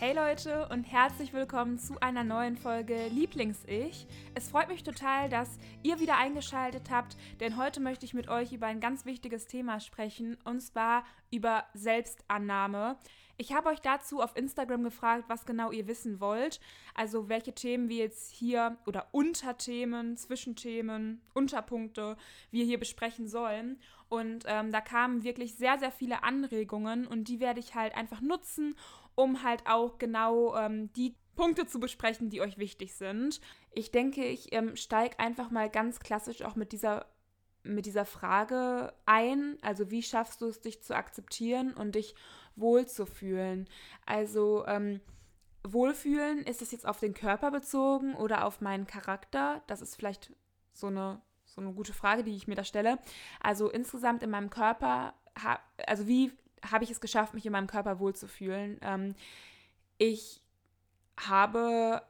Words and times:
Hey 0.00 0.14
Leute 0.14 0.68
und 0.68 0.84
herzlich 0.84 1.32
willkommen 1.32 1.76
zu 1.76 1.98
einer 2.00 2.22
neuen 2.22 2.56
Folge 2.56 3.08
Lieblings-Ich. 3.08 4.06
Es 4.36 4.48
freut 4.48 4.68
mich 4.68 4.84
total, 4.84 5.28
dass 5.28 5.58
ihr 5.82 5.98
wieder 5.98 6.16
eingeschaltet 6.16 6.88
habt, 6.88 7.16
denn 7.40 7.56
heute 7.56 7.80
möchte 7.80 8.06
ich 8.06 8.14
mit 8.14 8.28
euch 8.28 8.52
über 8.52 8.68
ein 8.68 8.78
ganz 8.78 9.06
wichtiges 9.06 9.46
Thema 9.46 9.80
sprechen 9.80 10.38
und 10.44 10.60
zwar 10.60 11.02
über 11.32 11.64
Selbstannahme. 11.74 12.96
Ich 13.38 13.52
habe 13.52 13.70
euch 13.70 13.80
dazu 13.80 14.20
auf 14.20 14.36
Instagram 14.36 14.84
gefragt, 14.84 15.24
was 15.26 15.46
genau 15.46 15.72
ihr 15.72 15.88
wissen 15.88 16.20
wollt, 16.20 16.60
also 16.94 17.28
welche 17.28 17.52
Themen 17.52 17.88
wir 17.88 18.04
jetzt 18.04 18.32
hier 18.32 18.76
oder 18.86 19.08
Unterthemen, 19.10 20.16
Zwischenthemen, 20.16 21.22
Unterpunkte 21.34 22.16
wir 22.52 22.64
hier 22.64 22.78
besprechen 22.78 23.26
sollen. 23.26 23.80
Und 24.08 24.44
ähm, 24.46 24.72
da 24.72 24.80
kamen 24.80 25.22
wirklich 25.22 25.54
sehr, 25.54 25.78
sehr 25.78 25.92
viele 25.92 26.22
Anregungen 26.22 27.06
und 27.06 27.28
die 27.28 27.40
werde 27.40 27.60
ich 27.60 27.74
halt 27.74 27.94
einfach 27.94 28.20
nutzen, 28.20 28.74
um 29.18 29.42
halt 29.42 29.66
auch 29.66 29.98
genau 29.98 30.56
ähm, 30.56 30.92
die 30.92 31.16
Punkte 31.34 31.66
zu 31.66 31.80
besprechen, 31.80 32.30
die 32.30 32.40
euch 32.40 32.56
wichtig 32.56 32.94
sind. 32.94 33.40
Ich 33.72 33.90
denke, 33.90 34.24
ich 34.24 34.52
ähm, 34.52 34.76
steige 34.76 35.18
einfach 35.18 35.50
mal 35.50 35.68
ganz 35.68 35.98
klassisch 35.98 36.42
auch 36.42 36.54
mit 36.54 36.70
dieser, 36.70 37.06
mit 37.64 37.86
dieser 37.86 38.04
Frage 38.04 38.94
ein. 39.06 39.58
Also 39.60 39.90
wie 39.90 40.04
schaffst 40.04 40.40
du 40.40 40.46
es, 40.46 40.60
dich 40.60 40.84
zu 40.84 40.94
akzeptieren 40.94 41.74
und 41.74 41.96
dich 41.96 42.14
wohlzufühlen? 42.54 43.68
Also 44.06 44.64
ähm, 44.68 45.00
Wohlfühlen, 45.64 46.44
ist 46.44 46.62
es 46.62 46.70
jetzt 46.70 46.86
auf 46.86 47.00
den 47.00 47.12
Körper 47.12 47.50
bezogen 47.50 48.14
oder 48.14 48.44
auf 48.44 48.60
meinen 48.60 48.86
Charakter? 48.86 49.62
Das 49.66 49.82
ist 49.82 49.96
vielleicht 49.96 50.32
so 50.72 50.86
eine, 50.86 51.20
so 51.44 51.60
eine 51.60 51.72
gute 51.72 51.92
Frage, 51.92 52.22
die 52.22 52.36
ich 52.36 52.46
mir 52.46 52.54
da 52.54 52.62
stelle. 52.62 53.00
Also 53.40 53.68
insgesamt 53.68 54.22
in 54.22 54.30
meinem 54.30 54.50
Körper, 54.50 55.14
also 55.86 56.06
wie 56.06 56.30
habe 56.70 56.84
ich 56.84 56.90
es 56.90 57.00
geschafft, 57.00 57.34
mich 57.34 57.46
in 57.46 57.52
meinem 57.52 57.66
Körper 57.66 57.98
wohlzufühlen. 57.98 58.78
Ähm, 58.82 59.14
ich 59.98 60.42
habe 61.18 62.02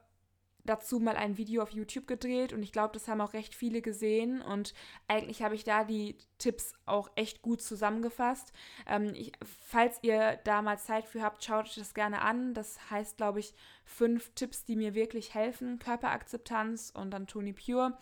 dazu 0.69 0.98
mal 1.01 1.17
ein 1.17 1.39
Video 1.39 1.62
auf 1.62 1.70
YouTube 1.70 2.06
gedreht 2.06 2.53
und 2.53 2.62
ich 2.62 2.73
glaube, 2.73 2.92
das 2.92 3.08
haben 3.08 3.20
auch 3.20 3.33
recht 3.33 3.55
viele 3.55 3.81
gesehen 3.81 4.42
und 4.42 4.75
eigentlich 5.06 5.42
habe 5.42 5.55
ich 5.55 5.64
da 5.64 5.84
die 5.84 6.17
Tipps 6.36 6.75
auch 6.84 7.11
echt 7.17 7.41
gut 7.42 7.62
zusammengefasst. 7.62 8.53
Ähm, 8.86 9.12
ich, 9.14 9.33
falls 9.42 9.98
ihr 10.03 10.39
da 10.45 10.61
mal 10.61 10.78
Zeit 10.78 11.06
für 11.06 11.23
habt, 11.23 11.42
schaut 11.42 11.67
euch 11.67 11.77
das 11.77 11.95
gerne 11.95 12.20
an. 12.20 12.53
Das 12.55 12.91
heißt, 12.91 13.17
glaube 13.17 13.41
ich, 13.41 13.55
fünf 13.84 14.30
Tipps, 14.34 14.64
die 14.64 14.77
mir 14.77 14.95
wirklich 14.95 15.34
helfen. 15.34 15.78
Körperakzeptanz 15.78 16.92
und 16.95 17.11
dann 17.11 17.27
Tony 17.27 17.55
Pure. 17.55 17.97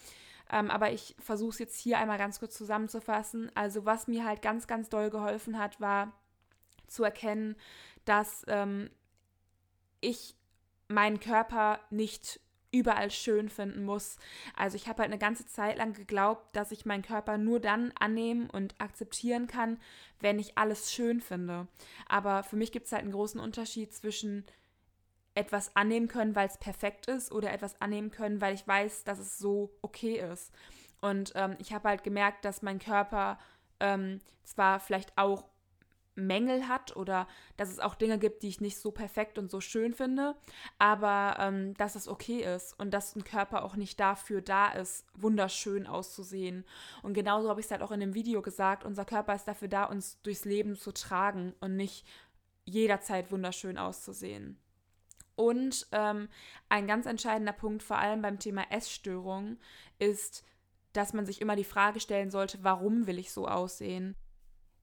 Ähm, 0.50 0.70
aber 0.70 0.92
ich 0.92 1.14
versuche 1.18 1.50
es 1.50 1.58
jetzt 1.58 1.78
hier 1.78 1.98
einmal 1.98 2.18
ganz 2.18 2.38
kurz 2.40 2.54
zusammenzufassen. 2.56 3.50
Also 3.54 3.84
was 3.84 4.08
mir 4.08 4.24
halt 4.24 4.42
ganz, 4.42 4.66
ganz 4.66 4.88
doll 4.88 5.10
geholfen 5.10 5.58
hat, 5.58 5.80
war 5.80 6.12
zu 6.86 7.04
erkennen, 7.04 7.56
dass 8.04 8.44
ähm, 8.48 8.90
ich 10.00 10.36
meinen 10.88 11.20
Körper 11.20 11.80
nicht 11.90 12.40
überall 12.72 13.10
schön 13.10 13.48
finden 13.48 13.84
muss. 13.84 14.18
Also 14.54 14.76
ich 14.76 14.88
habe 14.88 15.02
halt 15.02 15.10
eine 15.10 15.18
ganze 15.18 15.46
Zeit 15.46 15.78
lang 15.78 15.92
geglaubt, 15.92 16.54
dass 16.54 16.72
ich 16.72 16.84
meinen 16.84 17.02
Körper 17.02 17.38
nur 17.38 17.60
dann 17.60 17.92
annehmen 17.98 18.50
und 18.50 18.74
akzeptieren 18.78 19.46
kann, 19.46 19.78
wenn 20.20 20.38
ich 20.38 20.58
alles 20.58 20.92
schön 20.92 21.20
finde. 21.20 21.68
Aber 22.08 22.42
für 22.42 22.56
mich 22.56 22.72
gibt 22.72 22.86
es 22.86 22.92
halt 22.92 23.02
einen 23.02 23.12
großen 23.12 23.40
Unterschied 23.40 23.94
zwischen 23.94 24.44
etwas 25.34 25.74
annehmen 25.76 26.08
können, 26.08 26.34
weil 26.34 26.48
es 26.48 26.58
perfekt 26.58 27.06
ist, 27.06 27.30
oder 27.30 27.52
etwas 27.52 27.80
annehmen 27.80 28.10
können, 28.10 28.40
weil 28.40 28.54
ich 28.54 28.66
weiß, 28.66 29.04
dass 29.04 29.18
es 29.18 29.38
so 29.38 29.70
okay 29.82 30.18
ist. 30.18 30.52
Und 31.00 31.32
ähm, 31.34 31.56
ich 31.58 31.72
habe 31.72 31.88
halt 31.88 32.04
gemerkt, 32.04 32.44
dass 32.44 32.62
mein 32.62 32.78
Körper 32.78 33.38
ähm, 33.80 34.20
zwar 34.44 34.80
vielleicht 34.80 35.16
auch 35.16 35.44
Mängel 36.16 36.66
hat 36.66 36.96
oder 36.96 37.28
dass 37.56 37.70
es 37.70 37.78
auch 37.78 37.94
Dinge 37.94 38.18
gibt, 38.18 38.42
die 38.42 38.48
ich 38.48 38.60
nicht 38.60 38.78
so 38.78 38.90
perfekt 38.90 39.38
und 39.38 39.50
so 39.50 39.60
schön 39.60 39.94
finde, 39.94 40.34
aber 40.78 41.36
ähm, 41.38 41.74
dass 41.74 41.94
es 41.94 42.08
okay 42.08 42.42
ist 42.42 42.78
und 42.78 42.92
dass 42.92 43.14
ein 43.14 43.24
Körper 43.24 43.64
auch 43.64 43.76
nicht 43.76 44.00
dafür 44.00 44.40
da 44.40 44.68
ist, 44.68 45.06
wunderschön 45.14 45.86
auszusehen. 45.86 46.64
Und 47.02 47.14
genauso 47.14 47.48
habe 47.48 47.60
ich 47.60 47.66
es 47.66 47.72
halt 47.72 47.82
auch 47.82 47.92
in 47.92 48.00
dem 48.00 48.14
Video 48.14 48.42
gesagt, 48.42 48.84
unser 48.84 49.04
Körper 49.04 49.34
ist 49.34 49.46
dafür 49.46 49.68
da, 49.68 49.84
uns 49.84 50.20
durchs 50.22 50.44
Leben 50.44 50.76
zu 50.76 50.92
tragen 50.92 51.54
und 51.60 51.76
nicht 51.76 52.06
jederzeit 52.64 53.30
wunderschön 53.30 53.78
auszusehen. 53.78 54.58
Und 55.36 55.86
ähm, 55.92 56.28
ein 56.70 56.86
ganz 56.86 57.06
entscheidender 57.06 57.52
Punkt, 57.52 57.82
vor 57.82 57.98
allem 57.98 58.22
beim 58.22 58.38
Thema 58.38 58.64
Essstörung, 58.70 59.58
ist, 59.98 60.42
dass 60.94 61.12
man 61.12 61.26
sich 61.26 61.42
immer 61.42 61.56
die 61.56 61.64
Frage 61.64 62.00
stellen 62.00 62.30
sollte, 62.30 62.58
warum 62.62 63.06
will 63.06 63.18
ich 63.18 63.30
so 63.30 63.46
aussehen? 63.46 64.16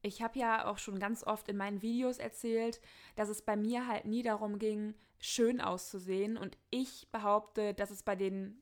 Ich 0.03 0.21
habe 0.21 0.37
ja 0.37 0.65
auch 0.65 0.77
schon 0.77 0.99
ganz 0.99 1.23
oft 1.23 1.47
in 1.47 1.57
meinen 1.57 1.81
Videos 1.81 2.17
erzählt, 2.17 2.81
dass 3.15 3.29
es 3.29 3.41
bei 3.41 3.55
mir 3.55 3.87
halt 3.87 4.05
nie 4.05 4.21
darum 4.21 4.59
ging, 4.59 4.93
schön 5.19 5.61
auszusehen. 5.61 6.37
Und 6.37 6.57
ich 6.69 7.07
behaupte, 7.11 7.73
dass 7.73 7.89
es 7.89 8.03
bei 8.03 8.15
den 8.15 8.61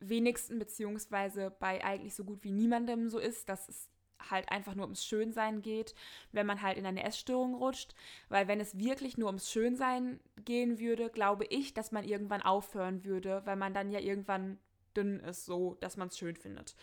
wenigsten 0.00 0.58
beziehungsweise 0.58 1.50
bei 1.50 1.82
eigentlich 1.82 2.14
so 2.14 2.24
gut 2.24 2.44
wie 2.44 2.52
niemandem 2.52 3.08
so 3.08 3.18
ist, 3.18 3.48
dass 3.48 3.68
es 3.68 3.88
halt 4.30 4.50
einfach 4.50 4.74
nur 4.74 4.84
ums 4.84 5.04
Schönsein 5.04 5.62
geht, 5.62 5.94
wenn 6.30 6.46
man 6.46 6.60
halt 6.60 6.76
in 6.76 6.86
eine 6.86 7.04
Essstörung 7.04 7.54
rutscht. 7.54 7.94
Weil 8.28 8.46
wenn 8.46 8.60
es 8.60 8.78
wirklich 8.78 9.16
nur 9.16 9.28
ums 9.28 9.50
Schönsein 9.50 10.20
gehen 10.44 10.78
würde, 10.78 11.08
glaube 11.08 11.46
ich, 11.46 11.72
dass 11.72 11.90
man 11.90 12.04
irgendwann 12.04 12.42
aufhören 12.42 13.04
würde, 13.04 13.42
weil 13.46 13.56
man 13.56 13.72
dann 13.72 13.90
ja 13.90 13.98
irgendwann 13.98 14.58
dünn 14.94 15.20
ist, 15.20 15.46
so 15.46 15.76
dass 15.80 15.96
man 15.96 16.08
es 16.08 16.18
schön 16.18 16.36
findet. 16.36 16.76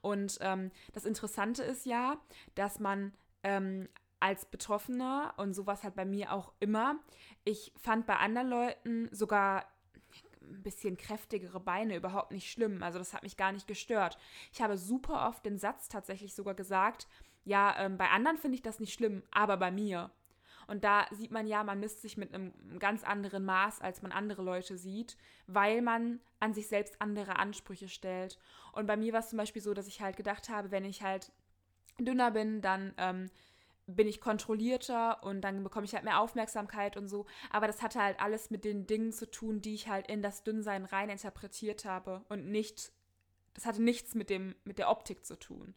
Und 0.00 0.38
ähm, 0.40 0.70
das 0.92 1.04
Interessante 1.04 1.64
ist 1.64 1.84
ja, 1.84 2.20
dass 2.54 2.78
man 2.78 3.12
ähm, 3.46 3.88
als 4.18 4.44
Betroffener 4.44 5.34
und 5.36 5.54
sowas 5.54 5.84
halt 5.84 5.94
bei 5.94 6.04
mir 6.04 6.32
auch 6.32 6.52
immer. 6.58 6.96
Ich 7.44 7.72
fand 7.80 8.06
bei 8.06 8.16
anderen 8.16 8.48
Leuten 8.48 9.08
sogar 9.12 9.66
ein 10.42 10.62
bisschen 10.62 10.96
kräftigere 10.96 11.60
Beine 11.60 11.96
überhaupt 11.96 12.32
nicht 12.32 12.50
schlimm. 12.50 12.82
Also 12.82 12.98
das 12.98 13.14
hat 13.14 13.22
mich 13.22 13.36
gar 13.36 13.52
nicht 13.52 13.68
gestört. 13.68 14.18
Ich 14.52 14.60
habe 14.62 14.76
super 14.76 15.28
oft 15.28 15.44
den 15.44 15.58
Satz 15.58 15.88
tatsächlich 15.88 16.34
sogar 16.34 16.54
gesagt, 16.54 17.06
ja, 17.44 17.76
ähm, 17.78 17.96
bei 17.96 18.10
anderen 18.10 18.36
finde 18.36 18.56
ich 18.56 18.62
das 18.62 18.80
nicht 18.80 18.92
schlimm, 18.92 19.22
aber 19.30 19.56
bei 19.56 19.70
mir. 19.70 20.10
Und 20.66 20.82
da 20.82 21.06
sieht 21.12 21.30
man 21.30 21.46
ja, 21.46 21.62
man 21.62 21.78
misst 21.78 22.02
sich 22.02 22.16
mit 22.16 22.34
einem 22.34 22.52
ganz 22.80 23.04
anderen 23.04 23.44
Maß, 23.44 23.80
als 23.80 24.02
man 24.02 24.10
andere 24.10 24.42
Leute 24.42 24.76
sieht, 24.76 25.16
weil 25.46 25.82
man 25.82 26.20
an 26.40 26.54
sich 26.54 26.66
selbst 26.66 27.00
andere 27.00 27.36
Ansprüche 27.36 27.88
stellt. 27.88 28.40
Und 28.72 28.86
bei 28.86 28.96
mir 28.96 29.12
war 29.12 29.20
es 29.20 29.28
zum 29.28 29.36
Beispiel 29.36 29.62
so, 29.62 29.74
dass 29.74 29.86
ich 29.86 30.00
halt 30.00 30.16
gedacht 30.16 30.48
habe, 30.48 30.72
wenn 30.72 30.84
ich 30.84 31.02
halt 31.02 31.30
dünner 31.98 32.30
bin, 32.30 32.60
dann 32.60 32.94
ähm, 32.98 33.30
bin 33.86 34.08
ich 34.08 34.20
kontrollierter 34.20 35.22
und 35.22 35.42
dann 35.42 35.62
bekomme 35.62 35.84
ich 35.84 35.94
halt 35.94 36.04
mehr 36.04 36.20
Aufmerksamkeit 36.20 36.96
und 36.96 37.08
so. 37.08 37.26
Aber 37.50 37.66
das 37.66 37.82
hatte 37.82 38.02
halt 38.02 38.20
alles 38.20 38.50
mit 38.50 38.64
den 38.64 38.86
Dingen 38.86 39.12
zu 39.12 39.30
tun, 39.30 39.60
die 39.60 39.74
ich 39.74 39.88
halt 39.88 40.08
in 40.08 40.22
das 40.22 40.42
Dünnsein 40.42 40.84
rein 40.84 41.08
interpretiert 41.08 41.84
habe 41.84 42.24
und 42.28 42.48
nicht, 42.48 42.92
das 43.54 43.64
hatte 43.64 43.82
nichts 43.82 44.14
mit 44.14 44.28
dem, 44.28 44.54
mit 44.64 44.78
der 44.78 44.90
Optik 44.90 45.24
zu 45.24 45.38
tun. 45.38 45.74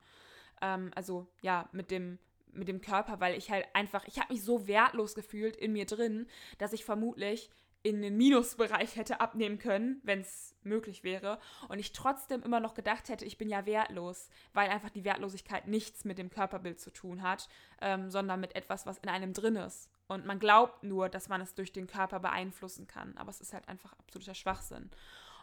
Ähm, 0.61 0.91
also 0.95 1.27
ja, 1.41 1.69
mit 1.71 1.91
dem, 1.91 2.17
mit 2.51 2.67
dem 2.67 2.81
Körper, 2.81 3.19
weil 3.19 3.37
ich 3.37 3.51
halt 3.51 3.67
einfach, 3.73 4.05
ich 4.07 4.19
habe 4.19 4.33
mich 4.33 4.43
so 4.43 4.67
wertlos 4.67 5.13
gefühlt 5.13 5.55
in 5.55 5.73
mir 5.73 5.85
drin, 5.85 6.27
dass 6.57 6.73
ich 6.73 6.83
vermutlich 6.85 7.51
in 7.81 8.01
den 8.01 8.17
Minusbereich 8.17 8.97
hätte 8.97 9.21
abnehmen 9.21 9.57
können, 9.57 10.01
wenn 10.03 10.19
es 10.19 10.55
möglich 10.63 11.03
wäre. 11.03 11.39
Und 11.69 11.79
ich 11.79 11.93
trotzdem 11.93 12.43
immer 12.43 12.59
noch 12.59 12.73
gedacht 12.73 13.07
hätte, 13.07 13.25
ich 13.25 13.37
bin 13.37 13.49
ja 13.49 13.65
wertlos, 13.65 14.29
weil 14.53 14.69
einfach 14.69 14.89
die 14.89 15.05
Wertlosigkeit 15.05 15.67
nichts 15.67 16.03
mit 16.03 16.17
dem 16.17 16.29
Körperbild 16.29 16.79
zu 16.79 16.91
tun 16.91 17.21
hat, 17.21 17.47
ähm, 17.81 18.09
sondern 18.09 18.41
mit 18.41 18.55
etwas, 18.55 18.85
was 18.85 18.97
in 18.97 19.09
einem 19.09 19.33
drin 19.33 19.55
ist. 19.55 19.89
Und 20.07 20.25
man 20.25 20.39
glaubt 20.39 20.83
nur, 20.83 21.07
dass 21.07 21.29
man 21.29 21.39
es 21.39 21.55
durch 21.55 21.71
den 21.71 21.87
Körper 21.87 22.19
beeinflussen 22.19 22.87
kann. 22.87 23.15
Aber 23.17 23.29
es 23.29 23.39
ist 23.39 23.53
halt 23.53 23.67
einfach 23.69 23.93
absoluter 23.93 24.33
Schwachsinn. 24.33 24.89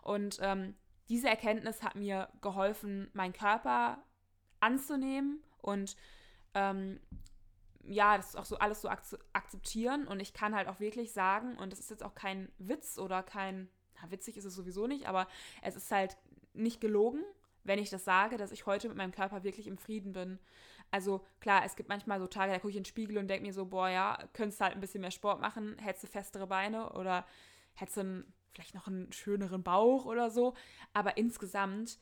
Und 0.02 0.38
ähm, 0.42 0.74
diese 1.08 1.28
Erkenntnis 1.28 1.82
hat 1.82 1.94
mir 1.94 2.28
geholfen, 2.42 3.08
meinen 3.14 3.32
Körper 3.32 4.02
anzunehmen 4.60 5.42
und 5.58 5.96
ähm, 6.54 7.00
ja, 7.88 8.16
das 8.16 8.30
ist 8.30 8.36
auch 8.36 8.44
so 8.44 8.58
alles 8.58 8.82
so 8.82 8.88
akzeptieren 8.88 10.06
und 10.06 10.20
ich 10.20 10.32
kann 10.32 10.54
halt 10.54 10.68
auch 10.68 10.80
wirklich 10.80 11.12
sagen, 11.12 11.56
und 11.58 11.72
das 11.72 11.80
ist 11.80 11.90
jetzt 11.90 12.02
auch 12.02 12.14
kein 12.14 12.50
Witz 12.58 12.98
oder 12.98 13.22
kein, 13.22 13.68
na, 14.00 14.10
witzig 14.10 14.36
ist 14.36 14.44
es 14.44 14.54
sowieso 14.54 14.86
nicht, 14.86 15.06
aber 15.06 15.26
es 15.62 15.76
ist 15.76 15.90
halt 15.90 16.16
nicht 16.52 16.80
gelogen, 16.80 17.22
wenn 17.64 17.78
ich 17.78 17.90
das 17.90 18.04
sage, 18.04 18.36
dass 18.36 18.52
ich 18.52 18.66
heute 18.66 18.88
mit 18.88 18.96
meinem 18.96 19.12
Körper 19.12 19.44
wirklich 19.44 19.66
im 19.66 19.78
Frieden 19.78 20.12
bin. 20.12 20.38
Also 20.90 21.24
klar, 21.40 21.64
es 21.64 21.76
gibt 21.76 21.88
manchmal 21.88 22.20
so 22.20 22.26
Tage, 22.26 22.52
da 22.52 22.58
gucke 22.58 22.70
ich 22.70 22.76
in 22.76 22.82
den 22.82 22.88
Spiegel 22.88 23.18
und 23.18 23.28
denke 23.28 23.46
mir 23.46 23.52
so, 23.52 23.66
boah, 23.66 23.88
ja, 23.88 24.18
könntest 24.32 24.60
halt 24.60 24.74
ein 24.74 24.80
bisschen 24.80 25.00
mehr 25.00 25.10
Sport 25.10 25.40
machen, 25.40 25.76
hättest 25.78 26.04
du 26.04 26.08
festere 26.08 26.46
Beine 26.46 26.92
oder 26.92 27.26
hättest 27.74 27.96
du 27.98 28.24
vielleicht 28.52 28.74
noch 28.74 28.86
einen 28.86 29.12
schöneren 29.12 29.62
Bauch 29.62 30.06
oder 30.06 30.30
so. 30.30 30.54
Aber 30.92 31.16
insgesamt 31.16 31.98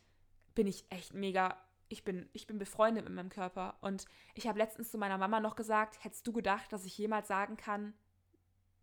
bin 0.55 0.67
ich 0.67 0.85
echt 0.91 1.15
mega 1.15 1.57
ich 1.89 2.05
bin, 2.05 2.29
ich 2.33 2.47
bin 2.47 2.59
befreundet 2.59 3.05
mit 3.05 3.15
meinem 3.15 3.31
Körper. 3.31 3.77
Und 3.81 4.07
ich 4.35 4.47
habe 4.47 4.59
letztens 4.59 4.91
zu 4.91 4.99
meiner 4.99 5.19
Mama 5.19 5.41
noch 5.41 5.57
gesagt, 5.57 6.03
hättest 6.03 6.27
du 6.27 6.33
gedacht, 6.33 6.73
dass 6.73 6.85
ich 6.85 6.97
jemals 6.97 7.29
sagen 7.29 7.57
kann, 7.57 7.95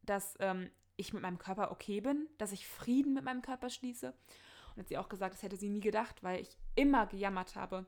dass 0.03 0.35
ähm, 0.39 0.69
ich 0.97 1.13
mit 1.13 1.21
meinem 1.21 1.37
Körper 1.37 1.71
okay 1.71 2.01
bin, 2.01 2.27
dass 2.37 2.51
ich 2.51 2.67
Frieden 2.67 3.13
mit 3.13 3.23
meinem 3.23 3.41
Körper 3.41 3.69
schließe? 3.69 4.13
Und 4.71 4.79
hat 4.79 4.87
sie 4.87 4.97
auch 4.97 5.09
gesagt, 5.09 5.33
das 5.33 5.43
hätte 5.43 5.57
sie 5.57 5.69
nie 5.69 5.81
gedacht, 5.81 6.23
weil 6.23 6.41
ich 6.41 6.57
immer 6.75 7.05
gejammert 7.07 7.55
habe. 7.55 7.85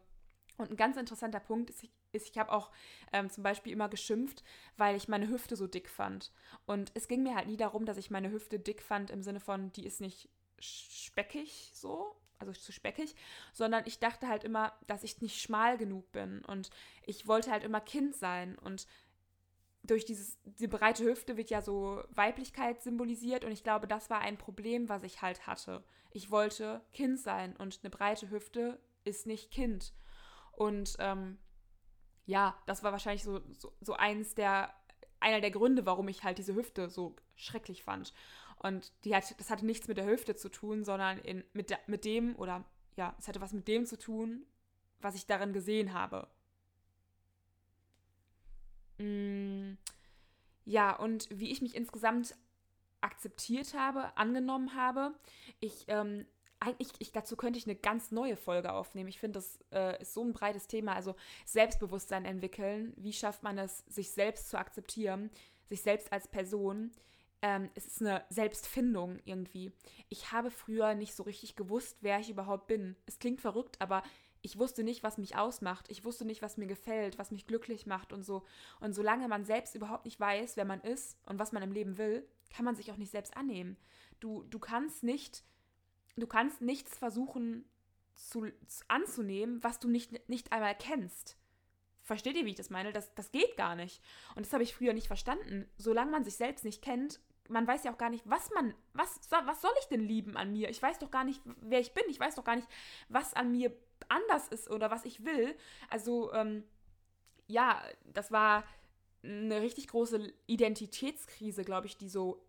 Und 0.58 0.70
ein 0.70 0.76
ganz 0.76 0.98
interessanter 0.98 1.40
Punkt 1.40 1.70
ist, 1.70 1.84
ich, 1.84 1.92
ist, 2.12 2.30
ich 2.30 2.38
habe 2.38 2.52
auch 2.52 2.72
ähm, 3.12 3.30
zum 3.30 3.44
Beispiel 3.44 3.74
immer 3.74 3.90
geschimpft, 3.90 4.44
weil 4.78 4.96
ich 4.96 5.08
meine 5.08 5.28
Hüfte 5.28 5.56
so 5.56 5.66
dick 5.66 5.90
fand. 5.90 6.32
Und 6.66 6.92
es 6.94 7.08
ging 7.08 7.24
mir 7.24 7.36
halt 7.36 7.48
nie 7.48 7.58
darum, 7.58 7.86
dass 7.86 7.98
ich 7.98 8.12
meine 8.12 8.32
Hüfte 8.32 8.60
dick 8.60 8.82
fand 8.82 9.10
im 9.10 9.24
Sinne 9.24 9.40
von, 9.40 9.72
die 9.72 9.86
ist 9.86 10.00
nicht 10.00 10.30
speckig 10.64 11.72
so, 11.74 12.16
also 12.40 12.52
zu 12.54 12.72
speckig, 12.72 13.16
sondern 13.54 13.84
ich 13.86 14.00
dachte 14.00 14.28
halt 14.28 14.44
immer, 14.44 14.74
dass 14.88 15.04
ich 15.04 15.22
nicht 15.22 15.42
schmal 15.42 15.78
genug 15.78 16.12
bin. 16.12 16.44
Und 16.46 16.70
ich 17.06 17.28
wollte 17.28 17.52
halt 17.52 17.64
immer 17.64 17.82
Kind 17.82 18.16
sein. 18.16 18.58
Und 18.58 18.88
durch 19.84 20.06
dieses, 20.06 20.40
die 20.46 20.68
breite 20.68 21.04
Hüfte 21.04 21.38
wird 21.38 21.50
ja 21.50 21.62
so 21.62 22.04
Weiblichkeit 22.10 22.82
symbolisiert 22.82 23.44
und 23.44 23.52
ich 23.52 23.64
glaube, 23.64 23.86
das 23.86 24.10
war 24.10 24.20
ein 24.20 24.38
Problem, 24.38 24.88
was 24.88 25.04
ich 25.04 25.22
halt 25.22 25.46
hatte. 25.46 25.84
Ich 26.12 26.32
wollte 26.32 26.82
Kind 26.94 27.20
sein 27.20 27.56
und 27.58 27.80
eine 27.84 27.90
breite 27.90 28.30
Hüfte 28.30 28.80
ist 29.04 29.28
nicht 29.28 29.52
Kind. 29.52 29.94
Und 30.54 30.96
ähm, 31.00 31.38
ja, 32.26 32.58
das 32.66 32.84
war 32.84 32.94
wahrscheinlich 32.94 33.24
so, 33.24 33.42
so, 33.58 33.74
so 33.82 33.94
eins 33.94 34.36
der, 34.36 34.74
einer 35.20 35.42
der 35.42 35.52
Gründe, 35.52 35.86
warum 35.86 36.08
ich 36.08 36.24
halt 36.24 36.38
diese 36.38 36.56
Hüfte 36.56 36.90
so 36.90 37.16
schrecklich 37.36 37.84
fand. 37.84 38.14
Und 38.64 38.92
die 39.04 39.16
hat, 39.16 39.40
das 39.40 39.50
hatte 39.50 39.66
nichts 39.66 39.88
mit 39.88 39.98
der 39.98 40.06
Hüfte 40.06 40.36
zu 40.36 40.50
tun, 40.50 40.84
sondern 40.84 41.20
in, 41.20 41.44
mit, 41.54 41.72
mit 41.86 42.06
dem, 42.06 42.36
oder 42.38 42.66
ja, 42.96 43.16
es 43.20 43.28
hatte 43.28 43.42
was 43.42 43.54
mit 43.54 43.68
dem 43.68 43.86
zu 43.86 43.98
tun, 43.98 44.46
was 45.00 45.16
ich 45.16 45.28
darin 45.28 45.54
gesehen 45.54 45.94
habe. 45.94 46.28
Mm, 48.98 49.74
ja, 50.66 50.96
und 50.96 51.28
wie 51.30 51.52
ich 51.52 51.62
mich 51.62 51.76
insgesamt 51.76 52.36
akzeptiert 53.02 53.74
habe, 53.74 54.16
angenommen 54.16 54.76
habe. 54.76 55.14
Ich 55.60 55.86
ähm, 55.90 56.26
eigentlich, 56.64 56.94
ich, 57.00 57.12
dazu 57.12 57.36
könnte 57.36 57.60
ich 57.60 57.66
eine 57.66 57.76
ganz 57.76 58.12
neue 58.12 58.38
Folge 58.38 58.72
aufnehmen. 58.72 59.10
Ich 59.10 59.20
finde, 59.20 59.40
das 59.40 59.60
äh, 59.72 60.02
ist 60.02 60.14
so 60.14 60.24
ein 60.24 60.32
breites 60.32 60.68
Thema. 60.68 60.94
Also 60.94 61.16
Selbstbewusstsein 61.46 62.24
entwickeln. 62.24 62.94
Wie 62.96 63.12
schafft 63.12 63.44
man 63.44 63.58
es, 63.58 63.80
sich 63.88 64.12
selbst 64.12 64.50
zu 64.50 64.58
akzeptieren, 64.58 65.30
sich 65.68 65.82
selbst 65.82 66.14
als 66.14 66.30
Person? 66.30 66.92
Ähm, 67.44 67.70
es 67.76 67.86
ist 67.86 68.02
eine 68.02 68.24
Selbstfindung 68.30 69.20
irgendwie. 69.26 69.72
Ich 70.10 70.32
habe 70.32 70.50
früher 70.50 70.96
nicht 70.96 71.14
so 71.14 71.22
richtig 71.22 71.56
gewusst, 71.56 71.98
wer 72.02 72.20
ich 72.20 72.32
überhaupt 72.32 72.66
bin. 72.66 72.96
Es 73.06 73.20
klingt 73.20 73.42
verrückt, 73.42 73.80
aber 73.80 74.02
ich 74.42 74.58
wusste 74.58 74.84
nicht, 74.84 75.04
was 75.04 75.20
mich 75.20 75.36
ausmacht. 75.36 75.86
Ich 75.90 76.04
wusste 76.04 76.26
nicht, 76.26 76.42
was 76.42 76.58
mir 76.58 76.68
gefällt, 76.68 77.20
was 77.20 77.32
mich 77.32 77.46
glücklich 77.46 77.86
macht 77.86 78.12
und 78.14 78.24
so. 78.24 78.44
Und 78.80 78.94
solange 78.94 79.28
man 79.28 79.46
selbst 79.46 79.76
überhaupt 79.76 80.06
nicht 80.06 80.20
weiß, 80.20 80.58
wer 80.58 80.66
man 80.66 80.82
ist 80.82 81.18
und 81.28 81.38
was 81.38 81.52
man 81.52 81.62
im 81.62 81.72
Leben 81.72 81.98
will, 81.98 82.28
kann 82.50 82.66
man 82.66 82.76
sich 82.76 82.92
auch 82.92 82.98
nicht 82.98 83.12
selbst 83.12 83.38
annehmen. 83.38 83.78
Du, 84.20 84.44
du 84.50 84.58
kannst 84.58 85.04
nicht 85.04 85.44
du 86.16 86.28
kannst 86.28 86.62
nichts 86.62 86.98
versuchen 86.98 87.66
zu, 88.16 88.52
zu, 88.68 88.84
anzunehmen, 88.88 89.64
was 89.64 89.80
du 89.80 89.90
nicht, 89.90 90.30
nicht 90.30 90.52
einmal 90.52 90.76
kennst. 90.78 91.38
Versteht 92.02 92.36
ihr, 92.36 92.46
wie 92.46 92.50
ich 92.50 92.56
das 92.56 92.70
meine? 92.70 92.92
Das, 92.92 93.14
das 93.16 93.32
geht 93.32 93.56
gar 93.56 93.76
nicht. 93.76 94.02
Und 94.36 94.46
das 94.46 94.54
habe 94.54 94.64
ich 94.64 94.76
früher 94.76 94.94
nicht 94.94 95.08
verstanden. 95.08 95.70
Solange 95.78 96.12
man 96.12 96.26
sich 96.26 96.36
selbst 96.36 96.66
nicht 96.66 96.82
kennt, 96.82 97.22
man 97.50 97.68
weiß 97.68 97.84
ja 97.84 97.94
auch 97.94 97.98
gar 97.98 98.10
nicht, 98.10 98.24
was 98.30 98.50
man, 98.52 98.74
was, 98.94 99.20
was 99.30 99.62
soll 99.62 99.74
ich 99.82 99.88
denn 99.88 100.02
lieben 100.02 100.38
an 100.38 100.52
mir? 100.52 100.70
Ich 100.70 100.82
weiß 100.82 101.00
doch 101.00 101.12
gar 101.12 101.24
nicht, 101.24 101.42
wer 101.62 101.80
ich 101.80 101.94
bin. 101.94 102.04
Ich 102.10 102.20
weiß 102.20 102.36
doch 102.36 102.44
gar 102.44 102.56
nicht, 102.56 102.68
was 103.10 103.34
an 103.34 103.52
mir 103.52 103.76
anders 104.10 104.48
ist 104.48 104.70
oder 104.70 104.92
was 104.92 105.06
ich 105.06 105.26
will. 105.26 105.56
Also, 105.90 106.32
ähm, 106.34 106.64
ja, 107.48 107.82
das 108.06 108.32
war 108.32 108.64
eine 109.24 109.62
richtig 109.62 109.88
große 109.88 110.34
Identitätskrise, 110.48 111.64
glaube 111.64 111.88
ich, 111.88 111.98
die 111.98 112.10
so 112.10 112.46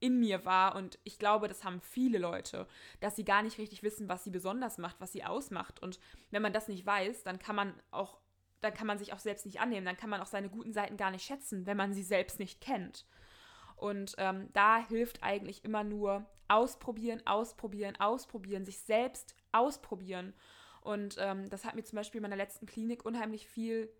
in 0.00 0.20
mir 0.20 0.44
war. 0.44 0.76
Und 0.76 0.98
ich 1.04 1.18
glaube, 1.18 1.48
das 1.48 1.64
haben 1.64 1.80
viele 1.80 2.18
Leute, 2.18 2.66
dass 3.00 3.16
sie 3.16 3.24
gar 3.24 3.42
nicht 3.42 3.58
richtig 3.58 3.82
wissen, 3.82 4.08
was 4.08 4.24
sie 4.24 4.30
besonders 4.30 4.78
macht, 4.78 5.00
was 5.00 5.12
sie 5.12 5.24
ausmacht. 5.24 5.80
Und 5.82 5.98
wenn 6.30 6.42
man 6.42 6.52
das 6.52 6.68
nicht 6.68 6.86
weiß, 6.86 7.24
dann 7.24 7.38
kann 7.38 7.56
man 7.56 7.74
auch, 7.90 8.18
dann 8.60 8.74
kann 8.74 8.86
man 8.86 8.98
sich 8.98 9.12
auch 9.12 9.18
selbst 9.18 9.46
nicht 9.46 9.60
annehmen. 9.60 9.86
Dann 9.86 9.96
kann 9.96 10.10
man 10.10 10.20
auch 10.20 10.26
seine 10.26 10.48
guten 10.48 10.72
Seiten 10.72 10.96
gar 10.96 11.10
nicht 11.10 11.24
schätzen, 11.24 11.66
wenn 11.66 11.76
man 11.76 11.92
sie 11.92 12.02
selbst 12.02 12.38
nicht 12.38 12.60
kennt. 12.60 13.04
Und 13.78 14.14
ähm, 14.18 14.48
da 14.52 14.84
hilft 14.86 15.22
eigentlich 15.22 15.64
immer 15.64 15.84
nur 15.84 16.26
ausprobieren, 16.48 17.26
ausprobieren, 17.26 17.96
ausprobieren, 17.96 18.64
sich 18.64 18.78
selbst 18.80 19.34
ausprobieren. 19.52 20.34
Und 20.80 21.16
ähm, 21.18 21.48
das 21.50 21.64
hat 21.64 21.74
mir 21.74 21.84
zum 21.84 21.96
Beispiel 21.96 22.18
in 22.18 22.22
meiner 22.22 22.36
letzten 22.36 22.66
Klinik 22.66 23.04
unheimlich 23.04 23.48
viel 23.48 23.92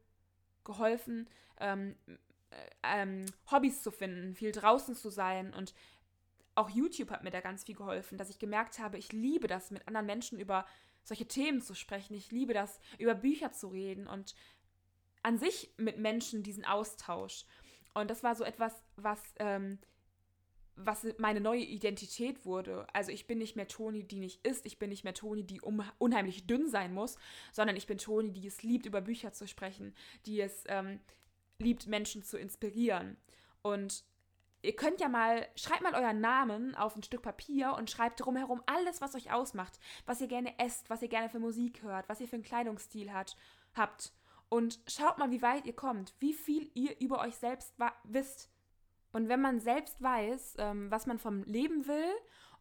geholfen, 0.64 1.28
ähm, 1.60 1.96
äh, 2.50 2.56
ähm, 2.82 3.26
Hobbys 3.50 3.82
zu 3.82 3.90
finden, 3.90 4.34
viel 4.34 4.52
draußen 4.52 4.94
zu 4.94 5.10
sein 5.10 5.52
und 5.54 5.74
auch 6.58 6.70
YouTube 6.70 7.10
hat 7.10 7.22
mir 7.22 7.30
da 7.30 7.40
ganz 7.40 7.64
viel 7.64 7.76
geholfen, 7.76 8.18
dass 8.18 8.30
ich 8.30 8.40
gemerkt 8.40 8.80
habe, 8.80 8.98
ich 8.98 9.12
liebe 9.12 9.46
das, 9.46 9.70
mit 9.70 9.86
anderen 9.86 10.06
Menschen 10.06 10.40
über 10.40 10.66
solche 11.04 11.28
Themen 11.28 11.62
zu 11.62 11.74
sprechen. 11.74 12.14
Ich 12.14 12.32
liebe 12.32 12.52
das, 12.52 12.80
über 12.98 13.14
Bücher 13.14 13.52
zu 13.52 13.68
reden 13.68 14.08
und 14.08 14.34
an 15.22 15.38
sich 15.38 15.72
mit 15.76 15.98
Menschen 15.98 16.42
diesen 16.42 16.64
Austausch. 16.64 17.44
Und 18.00 18.10
das 18.10 18.22
war 18.22 18.34
so 18.34 18.44
etwas, 18.44 18.72
was, 18.96 19.20
ähm, 19.38 19.78
was 20.76 21.06
meine 21.18 21.40
neue 21.40 21.62
Identität 21.62 22.44
wurde. 22.44 22.86
Also 22.92 23.10
ich 23.10 23.26
bin 23.26 23.38
nicht 23.38 23.56
mehr 23.56 23.68
Toni, 23.68 24.04
die 24.04 24.20
nicht 24.20 24.46
isst, 24.46 24.66
ich 24.66 24.78
bin 24.78 24.90
nicht 24.90 25.04
mehr 25.04 25.14
Toni, 25.14 25.44
die 25.44 25.60
um, 25.60 25.82
unheimlich 25.98 26.46
dünn 26.46 26.68
sein 26.68 26.94
muss, 26.94 27.16
sondern 27.52 27.76
ich 27.76 27.86
bin 27.86 27.98
Toni, 27.98 28.32
die 28.32 28.46
es 28.46 28.62
liebt, 28.62 28.86
über 28.86 29.00
Bücher 29.00 29.32
zu 29.32 29.48
sprechen, 29.48 29.94
die 30.26 30.40
es 30.40 30.64
ähm, 30.68 31.00
liebt, 31.58 31.86
Menschen 31.86 32.22
zu 32.22 32.38
inspirieren. 32.38 33.16
Und 33.62 34.04
ihr 34.62 34.76
könnt 34.76 35.00
ja 35.00 35.08
mal, 35.08 35.46
schreibt 35.56 35.82
mal 35.82 35.94
euren 35.94 36.20
Namen 36.20 36.74
auf 36.74 36.94
ein 36.96 37.02
Stück 37.02 37.22
Papier 37.22 37.74
und 37.76 37.90
schreibt 37.90 38.20
drumherum 38.20 38.62
alles, 38.66 39.00
was 39.00 39.14
euch 39.14 39.32
ausmacht, 39.32 39.78
was 40.06 40.20
ihr 40.20 40.28
gerne 40.28 40.56
esst, 40.58 40.90
was 40.90 41.02
ihr 41.02 41.08
gerne 41.08 41.28
für 41.28 41.40
Musik 41.40 41.82
hört, 41.82 42.08
was 42.08 42.20
ihr 42.20 42.28
für 42.28 42.36
einen 42.36 42.44
Kleidungsstil 42.44 43.12
hat, 43.12 43.36
habt. 43.74 44.12
Und 44.48 44.80
schaut 44.86 45.18
mal, 45.18 45.30
wie 45.30 45.42
weit 45.42 45.66
ihr 45.66 45.76
kommt, 45.76 46.14
wie 46.20 46.32
viel 46.32 46.70
ihr 46.74 46.98
über 47.00 47.20
euch 47.20 47.36
selbst 47.36 47.74
wisst. 48.04 48.50
Und 49.12 49.28
wenn 49.28 49.40
man 49.40 49.60
selbst 49.60 50.02
weiß, 50.02 50.56
ähm, 50.58 50.90
was 50.90 51.06
man 51.06 51.18
vom 51.18 51.42
Leben 51.44 51.86
will 51.86 52.12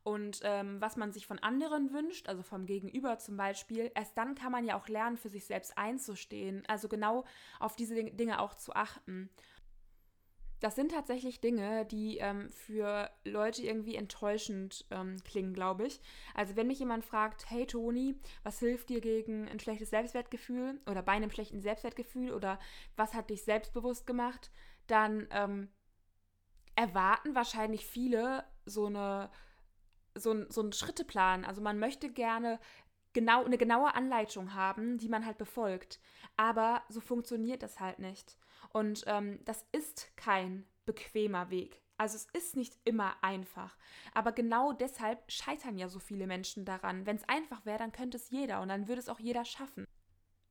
und 0.04 0.40
ähm, 0.44 0.80
was 0.80 0.96
man 0.96 1.12
sich 1.12 1.28
von 1.28 1.40
anderen 1.40 1.92
wünscht, 1.92 2.30
also 2.30 2.42
vom 2.42 2.66
Gegenüber 2.66 3.18
zum 3.20 3.36
Beispiel, 3.38 3.92
erst 3.96 4.18
dann 4.18 4.36
kann 4.36 4.52
man 4.52 4.66
ja 4.66 4.78
auch 4.80 4.88
lernen, 4.88 5.18
für 5.18 5.30
sich 5.30 5.46
selbst 5.46 5.78
einzustehen, 5.78 6.64
also 6.68 6.88
genau 6.88 7.26
auf 7.60 7.76
diese 7.76 7.96
Dinge 7.96 8.40
auch 8.40 8.54
zu 8.54 8.74
achten. 8.74 9.30
Das 10.60 10.76
sind 10.76 10.92
tatsächlich 10.92 11.40
Dinge, 11.40 11.86
die 11.86 12.18
ähm, 12.18 12.50
für 12.52 13.12
Leute 13.24 13.62
irgendwie 13.62 13.96
enttäuschend 13.96 14.86
ähm, 14.90 15.18
klingen, 15.24 15.54
glaube 15.54 15.86
ich. 15.86 16.02
Also 16.34 16.56
wenn 16.56 16.68
mich 16.68 16.80
jemand 16.80 17.06
fragt, 17.06 17.50
hey 17.50 17.68
Toni, 17.68 18.16
was 18.44 18.60
hilft 18.60 18.90
dir 18.90 19.02
gegen 19.02 19.48
ein 19.48 19.60
schlechtes 19.60 19.92
Selbstwertgefühl 19.92 20.82
oder 20.90 21.04
bei 21.04 21.12
einem 21.12 21.30
schlechten 21.30 21.62
Selbstwertgefühl 21.62 22.34
oder 22.34 22.60
was 22.96 23.14
hat 23.14 23.30
dich 23.30 23.44
selbstbewusst 23.44 24.08
gemacht, 24.08 24.52
dann 24.88 25.28
ähm, 25.32 25.70
erwarten 26.76 27.36
wahrscheinlich 27.36 27.86
viele 27.86 28.44
so 28.66 28.88
eine 28.88 29.30
so, 30.20 30.50
so 30.50 30.62
einen 30.62 30.74
Schritteplan. 30.74 31.46
Also 31.46 31.62
man 31.62 31.78
möchte 31.78 32.10
gerne 32.10 32.60
genau 33.18 33.44
eine 33.44 33.58
genaue 33.58 33.96
Anleitung 33.96 34.54
haben, 34.54 35.00
die 35.00 35.10
man 35.10 35.26
halt 35.26 35.40
befolgt. 35.40 36.00
Aber 36.36 36.84
so 36.88 37.02
funktioniert 37.02 37.64
das 37.64 37.80
halt 37.80 37.98
nicht. 37.98 38.38
Und 38.74 39.06
ähm, 39.08 39.40
das 39.44 39.66
ist 39.72 40.16
kein 40.18 40.68
bequemer 40.86 41.50
Weg. 41.50 41.82
Also 41.98 42.16
es 42.16 42.28
ist 42.34 42.56
nicht 42.56 42.78
immer 42.84 43.16
einfach. 43.24 43.76
Aber 44.14 44.34
genau 44.34 44.72
deshalb 44.72 45.32
scheitern 45.32 45.80
ja 45.80 45.90
so 45.90 45.98
viele 45.98 46.28
Menschen 46.28 46.64
daran. 46.64 47.08
Wenn 47.08 47.16
es 47.16 47.28
einfach 47.28 47.66
wäre, 47.66 47.80
dann 47.80 47.92
könnte 47.92 48.18
es 48.18 48.30
jeder 48.30 48.62
und 48.62 48.70
dann 48.70 48.88
würde 48.88 49.00
es 49.00 49.10
auch 49.10 49.20
jeder 49.20 49.46
schaffen. 49.46 49.88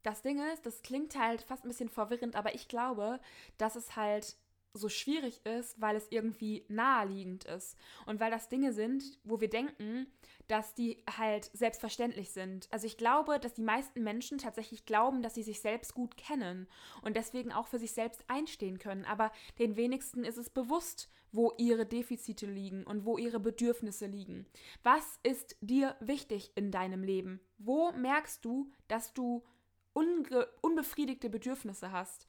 Das 0.02 0.22
Ding 0.22 0.40
ist, 0.52 0.66
das 0.66 0.82
klingt 0.82 1.16
halt 1.16 1.42
fast 1.42 1.64
ein 1.64 1.68
bisschen 1.68 1.88
verwirrend, 1.88 2.34
aber 2.34 2.56
ich 2.56 2.66
glaube, 2.66 3.20
dass 3.58 3.76
es 3.76 3.94
halt 3.94 4.36
so 4.76 4.88
schwierig 4.88 5.44
ist, 5.44 5.80
weil 5.80 5.96
es 5.96 6.06
irgendwie 6.10 6.64
naheliegend 6.68 7.44
ist 7.44 7.76
und 8.06 8.20
weil 8.20 8.30
das 8.30 8.48
Dinge 8.48 8.72
sind, 8.72 9.18
wo 9.24 9.40
wir 9.40 9.50
denken, 9.50 10.06
dass 10.48 10.74
die 10.74 11.02
halt 11.18 11.50
selbstverständlich 11.52 12.30
sind. 12.30 12.68
Also 12.70 12.86
ich 12.86 12.96
glaube, 12.96 13.40
dass 13.40 13.54
die 13.54 13.62
meisten 13.62 14.02
Menschen 14.02 14.38
tatsächlich 14.38 14.86
glauben, 14.86 15.22
dass 15.22 15.34
sie 15.34 15.42
sich 15.42 15.60
selbst 15.60 15.94
gut 15.94 16.16
kennen 16.16 16.68
und 17.02 17.16
deswegen 17.16 17.52
auch 17.52 17.66
für 17.66 17.78
sich 17.78 17.92
selbst 17.92 18.24
einstehen 18.28 18.78
können, 18.78 19.04
aber 19.04 19.32
den 19.58 19.76
wenigsten 19.76 20.24
ist 20.24 20.38
es 20.38 20.50
bewusst, 20.50 21.08
wo 21.32 21.52
ihre 21.58 21.84
Defizite 21.84 22.46
liegen 22.46 22.84
und 22.84 23.04
wo 23.04 23.18
ihre 23.18 23.40
Bedürfnisse 23.40 24.06
liegen. 24.06 24.46
Was 24.82 25.18
ist 25.22 25.56
dir 25.60 25.96
wichtig 26.00 26.52
in 26.54 26.70
deinem 26.70 27.02
Leben? 27.02 27.40
Wo 27.58 27.92
merkst 27.92 28.44
du, 28.44 28.70
dass 28.88 29.12
du 29.12 29.42
unbefriedigte 29.92 31.28
Bedürfnisse 31.28 31.90
hast? 31.90 32.26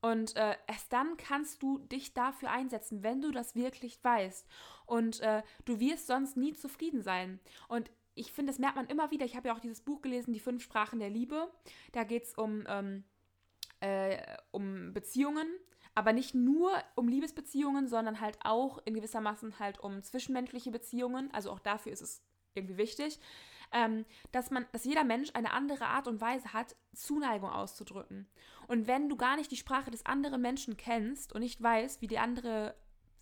Und 0.00 0.36
äh, 0.36 0.56
erst 0.66 0.92
dann 0.92 1.16
kannst 1.16 1.62
du 1.62 1.78
dich 1.78 2.14
dafür 2.14 2.50
einsetzen, 2.50 3.02
wenn 3.02 3.22
du 3.22 3.30
das 3.30 3.54
wirklich 3.54 4.02
weißt. 4.02 4.46
Und 4.86 5.20
äh, 5.20 5.42
du 5.64 5.80
wirst 5.80 6.06
sonst 6.06 6.36
nie 6.36 6.52
zufrieden 6.52 7.02
sein. 7.02 7.40
Und 7.68 7.90
ich 8.14 8.32
finde, 8.32 8.50
das 8.50 8.58
merkt 8.58 8.76
man 8.76 8.86
immer 8.86 9.10
wieder. 9.10 9.26
Ich 9.26 9.36
habe 9.36 9.48
ja 9.48 9.54
auch 9.54 9.60
dieses 9.60 9.82
Buch 9.82 10.02
gelesen, 10.02 10.32
Die 10.32 10.40
fünf 10.40 10.62
Sprachen 10.62 10.98
der 10.98 11.10
Liebe. 11.10 11.50
Da 11.92 12.04
geht 12.04 12.24
es 12.24 12.34
um, 12.34 12.64
ähm, 12.68 13.04
äh, 13.80 14.18
um 14.50 14.92
Beziehungen, 14.92 15.46
aber 15.94 16.12
nicht 16.12 16.34
nur 16.34 16.72
um 16.94 17.08
Liebesbeziehungen, 17.08 17.88
sondern 17.88 18.20
halt 18.20 18.38
auch 18.42 18.78
in 18.84 18.94
gewissermaßen 18.94 19.58
halt 19.58 19.80
um 19.80 20.02
zwischenmenschliche 20.02 20.70
Beziehungen. 20.70 21.30
Also 21.32 21.50
auch 21.50 21.60
dafür 21.60 21.92
ist 21.92 22.00
es 22.00 22.22
irgendwie 22.54 22.78
wichtig, 22.78 23.20
ähm, 23.72 24.04
dass 24.32 24.50
man, 24.50 24.66
dass 24.72 24.84
jeder 24.84 25.04
Mensch 25.04 25.30
eine 25.34 25.52
andere 25.52 25.86
Art 25.86 26.08
und 26.08 26.20
Weise 26.20 26.52
hat, 26.52 26.76
Zuneigung 26.92 27.50
auszudrücken. 27.50 28.28
Und 28.68 28.86
wenn 28.86 29.08
du 29.08 29.16
gar 29.16 29.36
nicht 29.36 29.50
die 29.50 29.56
Sprache 29.56 29.90
des 29.90 30.06
anderen 30.06 30.40
Menschen 30.40 30.76
kennst 30.76 31.32
und 31.32 31.40
nicht 31.40 31.62
weißt, 31.62 32.00
wie 32.00 32.06
die 32.06 32.18
andere 32.18 32.74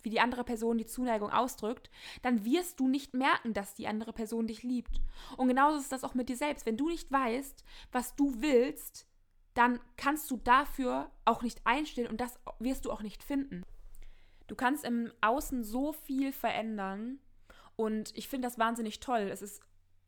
wie 0.05 0.11
die 0.11 0.19
andere 0.19 0.43
Person 0.43 0.77
die 0.77 0.85
Zuneigung 0.85 1.31
ausdrückt, 1.31 1.89
dann 2.21 2.45
wirst 2.45 2.79
du 2.79 2.87
nicht 2.87 3.15
merken, 3.15 3.53
dass 3.53 3.73
die 3.73 3.87
andere 3.87 4.13
Person 4.13 4.45
dich 4.45 4.61
liebt. 4.61 5.01
Und 5.35 5.47
genauso 5.47 5.79
ist 5.79 5.91
das 5.91 6.03
auch 6.03 6.13
mit 6.13 6.29
dir 6.29 6.37
selbst. 6.37 6.67
Wenn 6.67 6.77
du 6.77 6.89
nicht 6.89 7.11
weißt, 7.11 7.65
was 7.91 8.15
du 8.15 8.39
willst, 8.39 9.07
dann 9.55 9.79
kannst 9.97 10.29
du 10.29 10.37
dafür 10.37 11.09
auch 11.25 11.41
nicht 11.41 11.61
einstehen 11.65 12.07
und 12.07 12.21
das 12.21 12.39
wirst 12.59 12.85
du 12.85 12.91
auch 12.91 13.01
nicht 13.01 13.23
finden. 13.23 13.63
Du 14.47 14.55
kannst 14.55 14.85
im 14.85 15.11
Außen 15.21 15.63
so 15.63 15.91
viel 15.91 16.31
verändern 16.31 17.19
und 17.75 18.15
ich 18.15 18.27
finde 18.27 18.47
das 18.47 18.59
wahnsinnig 18.59 18.99
toll. 18.99 19.29
Es 19.31 19.41
ist, 19.41 19.61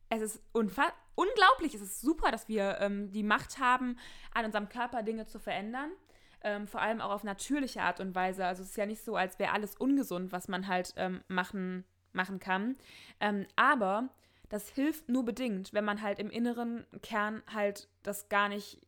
es 0.10 0.22
ist 0.22 0.42
unglaublich, 0.52 1.74
es 1.74 1.82
ist 1.82 2.02
super, 2.02 2.32
dass 2.32 2.48
wir 2.48 2.78
ähm, 2.80 3.12
die 3.12 3.24
Macht 3.24 3.60
haben, 3.60 3.98
an 4.34 4.46
unserem 4.46 4.70
Körper 4.70 5.04
Dinge 5.04 5.26
zu 5.26 5.40
verändern. 5.40 5.92
Ähm, 6.44 6.68
vor 6.68 6.82
allem 6.82 7.02
auch 7.02 7.12
auf 7.12 7.24
natürliche 7.24 7.82
Art 7.82 8.00
und 8.00 8.14
Weise. 8.14 8.46
Also 8.46 8.62
es 8.62 8.70
ist 8.70 8.78
ja 8.78 8.86
nicht 8.86 9.04
so, 9.04 9.16
als 9.16 9.40
wäre 9.40 9.54
alles 9.54 9.76
ungesund, 9.76 10.32
was 10.32 10.48
man 10.48 10.68
halt 10.68 10.94
ähm, 10.96 11.22
machen, 11.28 11.84
machen 12.14 12.40
kann. 12.40 12.78
Ähm, 13.20 13.48
aber 13.56 14.10
das 14.50 14.70
hilft 14.70 15.10
nur 15.10 15.26
bedingt, 15.26 15.74
wenn 15.74 15.84
man 15.84 16.02
halt 16.02 16.20
im 16.20 16.30
inneren 16.30 16.86
Kern 17.02 17.44
halt 17.54 17.90
das 18.04 18.30
gar 18.30 18.50
nicht 18.50 18.80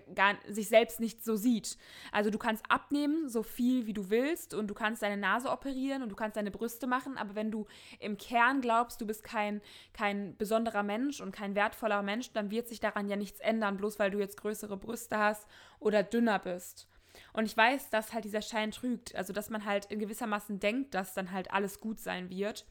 gar, 0.00 0.36
sich 0.48 0.68
selbst 0.68 1.00
nicht 1.00 1.24
so 1.24 1.36
sieht. 1.36 1.76
Also 2.10 2.30
du 2.30 2.38
kannst 2.38 2.64
abnehmen, 2.68 3.28
so 3.28 3.42
viel 3.42 3.86
wie 3.86 3.92
du 3.92 4.10
willst 4.10 4.54
und 4.54 4.68
du 4.68 4.74
kannst 4.74 5.02
deine 5.02 5.16
Nase 5.16 5.50
operieren 5.50 6.02
und 6.02 6.08
du 6.08 6.16
kannst 6.16 6.36
deine 6.36 6.50
Brüste 6.50 6.86
machen, 6.86 7.18
aber 7.18 7.34
wenn 7.34 7.50
du 7.50 7.66
im 7.98 8.16
Kern 8.16 8.60
glaubst, 8.60 9.00
du 9.00 9.06
bist 9.06 9.24
kein, 9.24 9.60
kein 9.92 10.36
besonderer 10.36 10.82
Mensch 10.82 11.20
und 11.20 11.32
kein 11.32 11.54
wertvoller 11.54 12.02
Mensch, 12.02 12.32
dann 12.32 12.50
wird 12.50 12.68
sich 12.68 12.80
daran 12.80 13.08
ja 13.08 13.16
nichts 13.16 13.40
ändern, 13.40 13.76
bloß 13.76 13.98
weil 13.98 14.10
du 14.10 14.18
jetzt 14.18 14.36
größere 14.36 14.76
Brüste 14.76 15.18
hast 15.18 15.46
oder 15.78 16.02
dünner 16.02 16.38
bist. 16.38 16.88
Und 17.32 17.44
ich 17.44 17.56
weiß, 17.56 17.90
dass 17.90 18.12
halt 18.12 18.24
dieser 18.24 18.42
Schein 18.42 18.70
trügt, 18.70 19.14
also 19.14 19.32
dass 19.32 19.50
man 19.50 19.64
halt 19.64 19.86
in 19.86 19.98
gewissermaßen 19.98 20.60
denkt, 20.60 20.94
dass 20.94 21.14
dann 21.14 21.32
halt 21.32 21.50
alles 21.52 21.80
gut 21.80 22.00
sein 22.00 22.30
wird. 22.30 22.66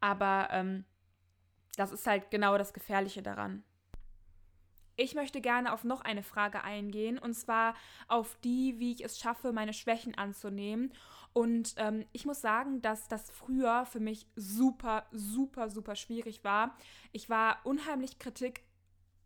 Aber 0.00 0.48
ähm, 0.50 0.84
das 1.76 1.92
ist 1.92 2.06
halt 2.06 2.30
genau 2.30 2.58
das 2.58 2.72
Gefährliche 2.72 3.22
daran. 3.22 3.62
Ich 4.96 5.14
möchte 5.14 5.42
gerne 5.42 5.72
auf 5.72 5.84
noch 5.84 6.00
eine 6.00 6.22
Frage 6.22 6.64
eingehen, 6.64 7.18
und 7.18 7.34
zwar 7.34 7.74
auf 8.08 8.38
die, 8.42 8.78
wie 8.78 8.92
ich 8.92 9.04
es 9.04 9.18
schaffe, 9.18 9.52
meine 9.52 9.74
Schwächen 9.74 10.14
anzunehmen. 10.16 10.92
Und 11.34 11.74
ähm, 11.76 12.06
ich 12.12 12.24
muss 12.24 12.40
sagen, 12.40 12.80
dass 12.80 13.08
das 13.08 13.30
früher 13.30 13.84
für 13.84 14.00
mich 14.00 14.26
super, 14.36 15.06
super, 15.12 15.68
super 15.68 15.94
schwierig 15.94 16.44
war. 16.44 16.74
Ich 17.12 17.28
war 17.28 17.58
unheimlich 17.64 18.18
kritikunfähig 18.18 18.64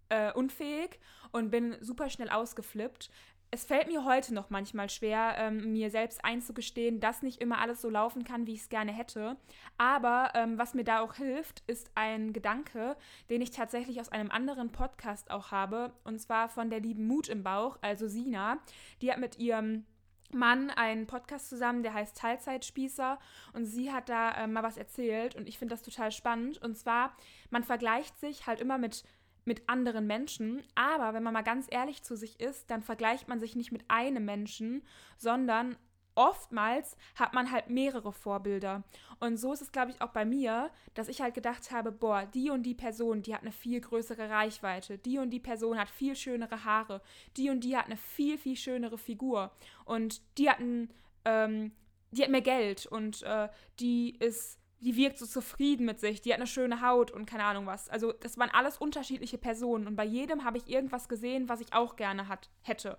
äh, 0.08 0.98
und 1.30 1.50
bin 1.50 1.76
super 1.80 2.10
schnell 2.10 2.30
ausgeflippt 2.30 3.10
es 3.52 3.64
fällt 3.64 3.88
mir 3.88 4.04
heute 4.04 4.32
noch 4.32 4.50
manchmal 4.50 4.88
schwer, 4.88 5.34
ähm, 5.36 5.72
mir 5.72 5.90
selbst 5.90 6.24
einzugestehen, 6.24 7.00
dass 7.00 7.22
nicht 7.22 7.40
immer 7.40 7.58
alles 7.58 7.80
so 7.82 7.90
laufen 7.90 8.22
kann, 8.22 8.46
wie 8.46 8.54
ich 8.54 8.60
es 8.60 8.68
gerne 8.68 8.92
hätte. 8.92 9.36
Aber 9.76 10.30
ähm, 10.34 10.56
was 10.56 10.74
mir 10.74 10.84
da 10.84 11.00
auch 11.00 11.14
hilft, 11.14 11.64
ist 11.66 11.90
ein 11.96 12.32
Gedanke, 12.32 12.96
den 13.28 13.40
ich 13.40 13.50
tatsächlich 13.50 14.00
aus 14.00 14.10
einem 14.10 14.30
anderen 14.30 14.70
Podcast 14.70 15.30
auch 15.32 15.50
habe. 15.50 15.92
Und 16.04 16.20
zwar 16.20 16.48
von 16.48 16.70
der 16.70 16.80
lieben 16.80 17.06
Mut 17.06 17.28
im 17.28 17.42
Bauch, 17.42 17.78
also 17.80 18.06
Sina. 18.06 18.58
Die 19.02 19.10
hat 19.10 19.18
mit 19.18 19.38
ihrem 19.38 19.84
Mann 20.32 20.70
einen 20.70 21.08
Podcast 21.08 21.48
zusammen, 21.48 21.82
der 21.82 21.92
heißt 21.92 22.16
Teilzeitspießer 22.16 23.18
und 23.52 23.64
sie 23.64 23.90
hat 23.90 24.08
da 24.08 24.30
äh, 24.32 24.46
mal 24.46 24.62
was 24.62 24.76
erzählt 24.76 25.34
und 25.34 25.48
ich 25.48 25.58
finde 25.58 25.74
das 25.74 25.82
total 25.82 26.12
spannend. 26.12 26.62
Und 26.62 26.76
zwar, 26.76 27.16
man 27.50 27.64
vergleicht 27.64 28.18
sich 28.20 28.46
halt 28.46 28.60
immer 28.60 28.78
mit 28.78 29.02
mit 29.50 29.68
anderen 29.68 30.06
Menschen. 30.06 30.62
Aber 30.76 31.12
wenn 31.12 31.24
man 31.24 31.32
mal 31.32 31.42
ganz 31.42 31.66
ehrlich 31.68 32.04
zu 32.04 32.14
sich 32.14 32.38
ist, 32.38 32.70
dann 32.70 32.82
vergleicht 32.82 33.26
man 33.26 33.40
sich 33.40 33.56
nicht 33.56 33.72
mit 33.72 33.82
einem 33.88 34.24
Menschen, 34.24 34.84
sondern 35.16 35.76
oftmals 36.14 36.96
hat 37.16 37.34
man 37.34 37.50
halt 37.50 37.68
mehrere 37.68 38.12
Vorbilder. 38.12 38.84
Und 39.18 39.38
so 39.38 39.52
ist 39.52 39.60
es, 39.60 39.72
glaube 39.72 39.90
ich, 39.90 40.00
auch 40.00 40.10
bei 40.10 40.24
mir, 40.24 40.70
dass 40.94 41.08
ich 41.08 41.20
halt 41.20 41.34
gedacht 41.34 41.72
habe, 41.72 41.90
boah, 41.90 42.26
die 42.32 42.50
und 42.50 42.62
die 42.62 42.76
Person, 42.76 43.22
die 43.22 43.34
hat 43.34 43.42
eine 43.42 43.50
viel 43.50 43.80
größere 43.80 44.30
Reichweite, 44.30 44.98
die 44.98 45.18
und 45.18 45.30
die 45.30 45.40
Person 45.40 45.76
hat 45.76 45.90
viel 45.90 46.14
schönere 46.14 46.64
Haare, 46.64 47.02
die 47.36 47.50
und 47.50 47.64
die 47.64 47.76
hat 47.76 47.86
eine 47.86 47.96
viel, 47.96 48.38
viel 48.38 48.56
schönere 48.56 48.98
Figur 48.98 49.50
und 49.84 50.22
die 50.38 50.48
hat, 50.48 50.60
ein, 50.60 50.92
ähm, 51.24 51.72
die 52.12 52.22
hat 52.22 52.30
mehr 52.30 52.40
Geld 52.40 52.86
und 52.86 53.24
äh, 53.24 53.48
die 53.80 54.16
ist 54.20 54.59
die 54.80 54.96
wirkt 54.96 55.18
so 55.18 55.26
zufrieden 55.26 55.84
mit 55.86 56.00
sich, 56.00 56.22
die 56.22 56.32
hat 56.32 56.38
eine 56.38 56.46
schöne 56.46 56.80
Haut 56.80 57.10
und 57.10 57.26
keine 57.26 57.44
Ahnung 57.44 57.66
was. 57.66 57.88
Also 57.88 58.12
das 58.12 58.38
waren 58.38 58.50
alles 58.50 58.78
unterschiedliche 58.78 59.38
Personen 59.38 59.86
und 59.86 59.96
bei 59.96 60.04
jedem 60.04 60.44
habe 60.44 60.58
ich 60.58 60.68
irgendwas 60.68 61.08
gesehen, 61.08 61.48
was 61.48 61.60
ich 61.60 61.72
auch 61.72 61.96
gerne 61.96 62.28
hat, 62.28 62.50
hätte. 62.62 62.98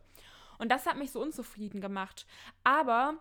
Und 0.60 0.72
das 0.72 0.86
hat 0.86 0.98
mich 0.98 1.12
so 1.12 1.20
unzufrieden 1.20 1.82
gemacht. 1.82 2.28
Aber 2.64 3.16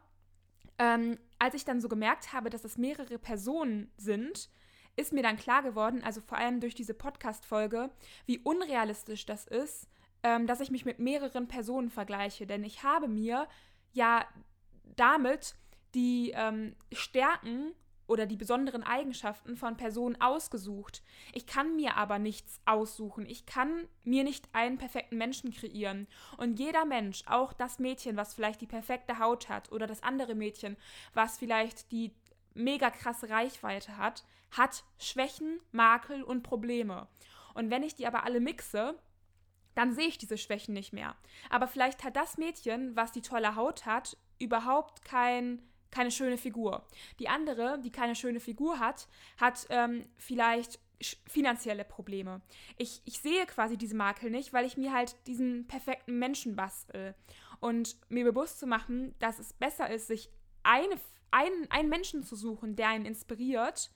ähm, 0.79 1.19
als 1.39 1.55
ich 1.55 1.65
dann 1.65 1.81
so 1.81 1.89
gemerkt 1.89 2.35
habe, 2.35 2.51
dass 2.51 2.65
es 2.65 2.77
mehrere 2.77 3.19
Personen 3.19 3.91
sind, 3.97 4.51
ist 4.97 5.13
mir 5.13 5.23
dann 5.23 5.39
klar 5.39 5.63
geworden, 5.63 6.03
also 6.05 6.21
vor 6.21 6.37
allem 6.37 6.61
durch 6.61 6.75
diese 6.75 6.93
Podcast-Folge, 6.93 7.91
wie 8.27 8.39
unrealistisch 8.39 9.25
das 9.25 9.47
ist, 9.47 9.89
ähm, 10.23 10.47
dass 10.47 10.61
ich 10.61 10.71
mich 10.71 10.85
mit 10.85 10.99
mehreren 10.99 11.49
Personen 11.49 11.89
vergleiche. 11.89 12.47
Denn 12.47 12.63
ich 12.63 12.83
habe 12.83 13.09
mir 13.09 13.49
ja 13.93 14.27
damit 14.97 15.55
die 15.95 16.33
ähm, 16.35 16.77
Stärken 16.93 17.73
oder 18.11 18.27
die 18.27 18.37
besonderen 18.37 18.83
Eigenschaften 18.83 19.57
von 19.57 19.77
Personen 19.77 20.21
ausgesucht. 20.21 21.05
Ich 21.33 21.47
kann 21.47 21.77
mir 21.77 21.97
aber 21.97 22.19
nichts 22.19 22.61
aussuchen. 22.65 23.25
Ich 23.25 23.47
kann 23.47 23.87
mir 24.03 24.25
nicht 24.25 24.49
einen 24.53 24.79
perfekten 24.79 25.17
Menschen 25.17 25.53
kreieren. 25.53 26.09
Und 26.37 26.59
jeder 26.59 26.85
Mensch, 26.85 27.23
auch 27.27 27.53
das 27.53 27.79
Mädchen, 27.79 28.17
was 28.17 28.35
vielleicht 28.35 28.61
die 28.63 28.67
perfekte 28.67 29.21
Haut 29.21 29.49
hat, 29.49 29.71
oder 29.71 29.87
das 29.87 30.03
andere 30.03 30.35
Mädchen, 30.35 30.77
was 31.15 31.39
vielleicht 31.39 31.93
die 31.93 32.13
mega 32.53 32.91
krasse 32.91 33.31
Reichweite 33.31 33.97
hat, 33.97 34.25
hat 34.51 34.83
Schwächen, 34.99 35.61
Makel 35.71 36.25
und 36.25 36.43
Probleme. 36.43 37.07
Und 37.55 37.71
wenn 37.71 37.85
ich 37.85 37.95
die 37.95 38.09
aber 38.09 38.25
alle 38.25 38.41
mixe, 38.41 38.99
dann 39.77 39.93
sehe 39.93 40.09
ich 40.09 40.19
diese 40.19 40.37
Schwächen 40.37 40.75
nicht 40.75 40.93
mehr. 40.93 41.15
Aber 41.49 41.69
vielleicht 41.69 42.03
hat 42.03 42.17
das 42.17 42.39
Mädchen, 42.39 42.97
was 42.97 43.13
die 43.13 43.23
tolle 43.23 43.55
Haut 43.55 43.87
hat, 43.87 44.17
überhaupt 44.41 45.05
kein 45.05 45.63
keine 45.91 46.11
schöne 46.11 46.39
Figur. 46.39 46.87
Die 47.19 47.29
andere, 47.29 47.81
die 47.81 47.91
keine 47.91 48.15
schöne 48.15 48.41
Figur 48.41 48.79
hat, 48.79 49.09
hat 49.39 49.67
ähm, 49.71 50.07
vielleicht 50.17 50.79
finanzielle 51.27 51.85
Probleme. 51.85 52.43
Ich, 52.77 53.03
ich 53.05 53.21
sehe 53.21 53.47
quasi 53.47 53.77
diese 53.77 53.97
Makel 53.97 54.31
nicht, 54.31 54.53
weil 54.53 54.67
ich 54.67 54.77
mir 54.77 54.93
halt 54.93 55.17
diesen 55.27 55.67
perfekten 55.67 56.19
Menschen 56.19 56.57
bastel. 56.57 57.15
Und 57.61 57.97
mir 58.09 58.25
bewusst 58.25 58.59
zu 58.59 58.67
machen, 58.67 59.15
dass 59.19 59.39
es 59.39 59.53
besser 59.53 59.91
ist, 59.91 60.07
sich 60.07 60.31
eine, 60.63 60.99
einen, 61.31 61.71
einen 61.71 61.89
Menschen 61.89 62.23
zu 62.23 62.37
suchen, 62.37 62.77
der 62.77 62.89
einen 62.89 63.07
inspiriert. 63.07 63.91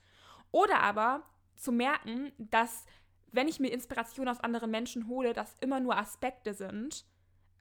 Oder 0.51 0.81
aber 0.81 1.23
zu 1.55 1.71
merken, 1.71 2.31
dass 2.37 2.85
wenn 3.31 3.47
ich 3.47 3.59
mir 3.59 3.71
Inspiration 3.71 4.27
aus 4.27 4.39
anderen 4.39 4.71
Menschen 4.71 5.07
hole, 5.07 5.33
das 5.33 5.55
immer 5.59 5.79
nur 5.79 5.97
Aspekte 5.97 6.53
sind, 6.53 7.05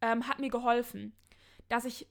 ähm, 0.01 0.29
hat 0.29 0.39
mir 0.39 0.51
geholfen. 0.51 1.15
Dass 1.69 1.85
ich 1.85 2.09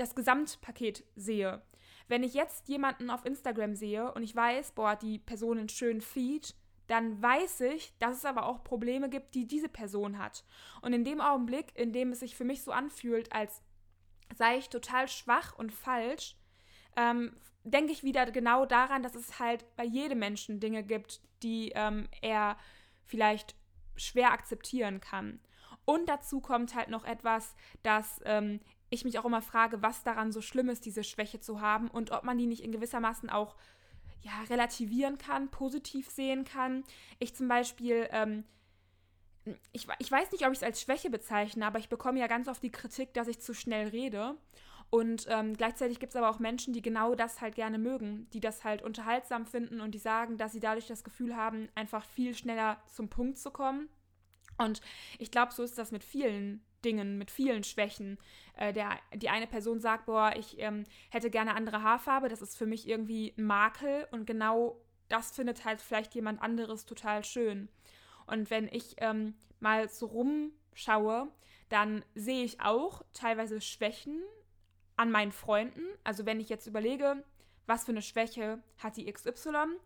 das 0.00 0.14
Gesamtpaket 0.14 1.04
sehe. 1.14 1.62
Wenn 2.08 2.22
ich 2.22 2.34
jetzt 2.34 2.68
jemanden 2.68 3.10
auf 3.10 3.24
Instagram 3.24 3.76
sehe 3.76 4.12
und 4.12 4.22
ich 4.22 4.34
weiß, 4.34 4.72
boah, 4.72 4.96
die 4.96 5.18
Person 5.18 5.58
einen 5.58 5.68
schönen 5.68 6.00
Feed, 6.00 6.54
dann 6.86 7.22
weiß 7.22 7.60
ich, 7.60 7.96
dass 7.98 8.16
es 8.16 8.24
aber 8.24 8.46
auch 8.46 8.64
Probleme 8.64 9.08
gibt, 9.08 9.34
die 9.34 9.46
diese 9.46 9.68
Person 9.68 10.18
hat. 10.18 10.44
Und 10.82 10.92
in 10.92 11.04
dem 11.04 11.20
Augenblick, 11.20 11.66
in 11.76 11.92
dem 11.92 12.10
es 12.10 12.20
sich 12.20 12.34
für 12.34 12.44
mich 12.44 12.62
so 12.62 12.72
anfühlt, 12.72 13.32
als 13.32 13.62
sei 14.34 14.58
ich 14.58 14.70
total 14.70 15.06
schwach 15.06 15.56
und 15.56 15.70
falsch, 15.70 16.36
ähm, 16.96 17.36
denke 17.62 17.92
ich 17.92 18.02
wieder 18.02 18.28
genau 18.32 18.66
daran, 18.66 19.02
dass 19.02 19.14
es 19.14 19.38
halt 19.38 19.64
bei 19.76 19.84
jedem 19.84 20.18
Menschen 20.18 20.58
Dinge 20.60 20.82
gibt, 20.82 21.20
die 21.42 21.72
ähm, 21.74 22.08
er 22.22 22.56
vielleicht 23.04 23.54
schwer 23.96 24.32
akzeptieren 24.32 25.00
kann. 25.00 25.40
Und 25.84 26.08
dazu 26.08 26.40
kommt 26.40 26.74
halt 26.74 26.88
noch 26.88 27.04
etwas, 27.04 27.54
dass 27.82 28.20
ähm, 28.24 28.60
ich 28.90 29.04
mich 29.04 29.18
auch 29.18 29.24
immer 29.24 29.42
frage, 29.42 29.82
was 29.82 30.02
daran 30.02 30.32
so 30.32 30.40
schlimm 30.40 30.68
ist, 30.68 30.84
diese 30.84 31.04
Schwäche 31.04 31.40
zu 31.40 31.60
haben 31.60 31.88
und 31.88 32.10
ob 32.10 32.24
man 32.24 32.38
die 32.38 32.46
nicht 32.46 32.62
in 32.62 32.72
gewissermaßen 32.72 33.30
auch 33.30 33.56
ja, 34.22 34.32
relativieren 34.50 35.16
kann, 35.16 35.48
positiv 35.50 36.10
sehen 36.10 36.44
kann. 36.44 36.84
Ich 37.18 37.34
zum 37.34 37.48
Beispiel, 37.48 38.08
ähm, 38.10 38.44
ich, 39.72 39.86
ich 39.98 40.10
weiß 40.10 40.32
nicht, 40.32 40.44
ob 40.44 40.52
ich 40.52 40.58
es 40.58 40.64
als 40.64 40.82
Schwäche 40.82 41.08
bezeichne, 41.08 41.66
aber 41.66 41.78
ich 41.78 41.88
bekomme 41.88 42.20
ja 42.20 42.26
ganz 42.26 42.48
oft 42.48 42.62
die 42.62 42.72
Kritik, 42.72 43.14
dass 43.14 43.28
ich 43.28 43.40
zu 43.40 43.54
schnell 43.54 43.88
rede. 43.88 44.36
Und 44.90 45.26
ähm, 45.28 45.56
gleichzeitig 45.56 46.00
gibt 46.00 46.10
es 46.10 46.16
aber 46.16 46.28
auch 46.28 46.40
Menschen, 46.40 46.74
die 46.74 46.82
genau 46.82 47.14
das 47.14 47.40
halt 47.40 47.54
gerne 47.54 47.78
mögen, 47.78 48.28
die 48.32 48.40
das 48.40 48.64
halt 48.64 48.82
unterhaltsam 48.82 49.46
finden 49.46 49.80
und 49.80 49.92
die 49.92 49.98
sagen, 49.98 50.36
dass 50.36 50.52
sie 50.52 50.60
dadurch 50.60 50.88
das 50.88 51.04
Gefühl 51.04 51.36
haben, 51.36 51.68
einfach 51.76 52.04
viel 52.04 52.34
schneller 52.34 52.82
zum 52.92 53.08
Punkt 53.08 53.38
zu 53.38 53.52
kommen. 53.52 53.88
Und 54.58 54.80
ich 55.18 55.30
glaube, 55.30 55.52
so 55.52 55.62
ist 55.62 55.78
das 55.78 55.92
mit 55.92 56.02
vielen 56.02 56.64
Dingen, 56.84 57.18
mit 57.18 57.30
vielen 57.30 57.62
Schwächen. 57.62 58.18
Äh, 58.60 58.74
der, 58.74 58.98
die 59.14 59.30
eine 59.30 59.46
Person 59.46 59.80
sagt, 59.80 60.04
boah, 60.04 60.34
ich 60.36 60.58
ähm, 60.58 60.84
hätte 61.08 61.30
gerne 61.30 61.54
andere 61.54 61.82
Haarfarbe, 61.82 62.28
das 62.28 62.42
ist 62.42 62.58
für 62.58 62.66
mich 62.66 62.86
irgendwie 62.86 63.34
ein 63.38 63.44
Makel 63.44 64.06
und 64.10 64.26
genau 64.26 64.78
das 65.08 65.30
findet 65.30 65.64
halt 65.64 65.80
vielleicht 65.80 66.14
jemand 66.14 66.42
anderes 66.42 66.84
total 66.84 67.24
schön. 67.24 67.70
Und 68.26 68.50
wenn 68.50 68.68
ich 68.68 68.96
ähm, 68.98 69.34
mal 69.60 69.88
so 69.88 70.06
rumschaue, 70.06 71.28
dann 71.70 72.04
sehe 72.14 72.44
ich 72.44 72.60
auch 72.60 73.02
teilweise 73.14 73.62
Schwächen 73.62 74.20
an 74.96 75.10
meinen 75.10 75.32
Freunden. 75.32 75.82
Also 76.04 76.26
wenn 76.26 76.38
ich 76.38 76.50
jetzt 76.50 76.66
überlege, 76.66 77.24
was 77.66 77.86
für 77.86 77.92
eine 77.92 78.02
Schwäche 78.02 78.62
hat 78.76 78.98
die 78.98 79.10
XY, 79.10 79.78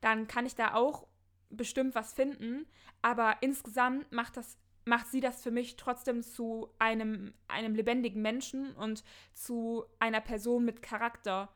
dann 0.00 0.26
kann 0.26 0.46
ich 0.46 0.54
da 0.54 0.72
auch 0.72 1.06
bestimmt 1.50 1.94
was 1.94 2.14
finden. 2.14 2.66
Aber 3.02 3.36
insgesamt 3.42 4.10
macht 4.10 4.38
das 4.38 4.56
macht 4.84 5.06
sie 5.08 5.20
das 5.20 5.42
für 5.42 5.50
mich 5.50 5.76
trotzdem 5.76 6.22
zu 6.22 6.68
einem, 6.78 7.34
einem 7.48 7.74
lebendigen 7.74 8.22
Menschen 8.22 8.74
und 8.74 9.04
zu 9.32 9.84
einer 9.98 10.20
Person 10.20 10.64
mit 10.64 10.82
Charakter. 10.82 11.52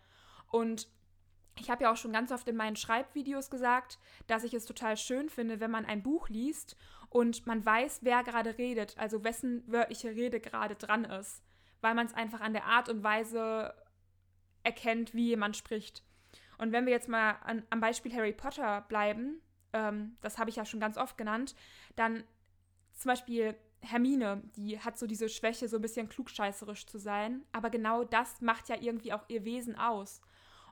Und 0.50 0.88
ich 1.58 1.70
habe 1.70 1.84
ja 1.84 1.92
auch 1.92 1.96
schon 1.96 2.12
ganz 2.12 2.30
oft 2.30 2.48
in 2.48 2.56
meinen 2.56 2.76
Schreibvideos 2.76 3.50
gesagt, 3.50 3.98
dass 4.26 4.44
ich 4.44 4.54
es 4.54 4.66
total 4.66 4.96
schön 4.96 5.28
finde, 5.28 5.60
wenn 5.60 5.70
man 5.70 5.86
ein 5.86 6.02
Buch 6.02 6.28
liest 6.28 6.76
und 7.08 7.46
man 7.46 7.64
weiß, 7.64 8.00
wer 8.02 8.22
gerade 8.22 8.58
redet, 8.58 8.96
also 8.98 9.24
wessen 9.24 9.64
wörtliche 9.66 10.10
Rede 10.10 10.38
gerade 10.38 10.76
dran 10.76 11.04
ist, 11.04 11.42
weil 11.80 11.94
man 11.94 12.06
es 12.06 12.14
einfach 12.14 12.40
an 12.40 12.52
der 12.52 12.66
Art 12.66 12.88
und 12.88 13.02
Weise 13.02 13.74
erkennt, 14.62 15.14
wie 15.14 15.28
jemand 15.28 15.56
spricht. 15.56 16.02
Und 16.58 16.72
wenn 16.72 16.86
wir 16.86 16.92
jetzt 16.92 17.08
mal 17.08 17.32
an, 17.44 17.64
am 17.70 17.80
Beispiel 17.80 18.14
Harry 18.14 18.32
Potter 18.32 18.82
bleiben, 18.88 19.40
ähm, 19.72 20.16
das 20.20 20.38
habe 20.38 20.50
ich 20.50 20.56
ja 20.56 20.64
schon 20.64 20.80
ganz 20.80 20.96
oft 20.96 21.16
genannt, 21.16 21.54
dann 21.96 22.24
zum 22.96 23.10
Beispiel 23.10 23.54
Hermine, 23.80 24.42
die 24.56 24.80
hat 24.80 24.98
so 24.98 25.06
diese 25.06 25.28
Schwäche, 25.28 25.68
so 25.68 25.76
ein 25.76 25.82
bisschen 25.82 26.08
klugscheißerisch 26.08 26.86
zu 26.86 26.98
sein, 26.98 27.42
aber 27.52 27.70
genau 27.70 28.04
das 28.04 28.40
macht 28.40 28.68
ja 28.68 28.76
irgendwie 28.80 29.12
auch 29.12 29.24
ihr 29.28 29.44
Wesen 29.44 29.76
aus. 29.76 30.20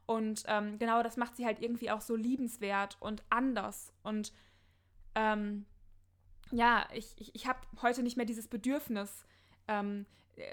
Und 0.06 0.44
ähm, 0.48 0.78
genau 0.78 1.02
das 1.02 1.16
macht 1.16 1.36
sie 1.36 1.46
halt 1.46 1.60
irgendwie 1.60 1.90
auch 1.90 2.00
so 2.00 2.14
liebenswert 2.16 2.96
und 3.00 3.22
anders. 3.30 3.92
Und 4.02 4.32
ähm, 5.14 5.64
ja, 6.50 6.86
ich, 6.92 7.14
ich, 7.18 7.34
ich 7.34 7.46
habe 7.46 7.60
heute 7.80 8.02
nicht 8.02 8.16
mehr 8.16 8.26
dieses 8.26 8.48
Bedürfnis, 8.48 9.24
ähm, 9.68 10.06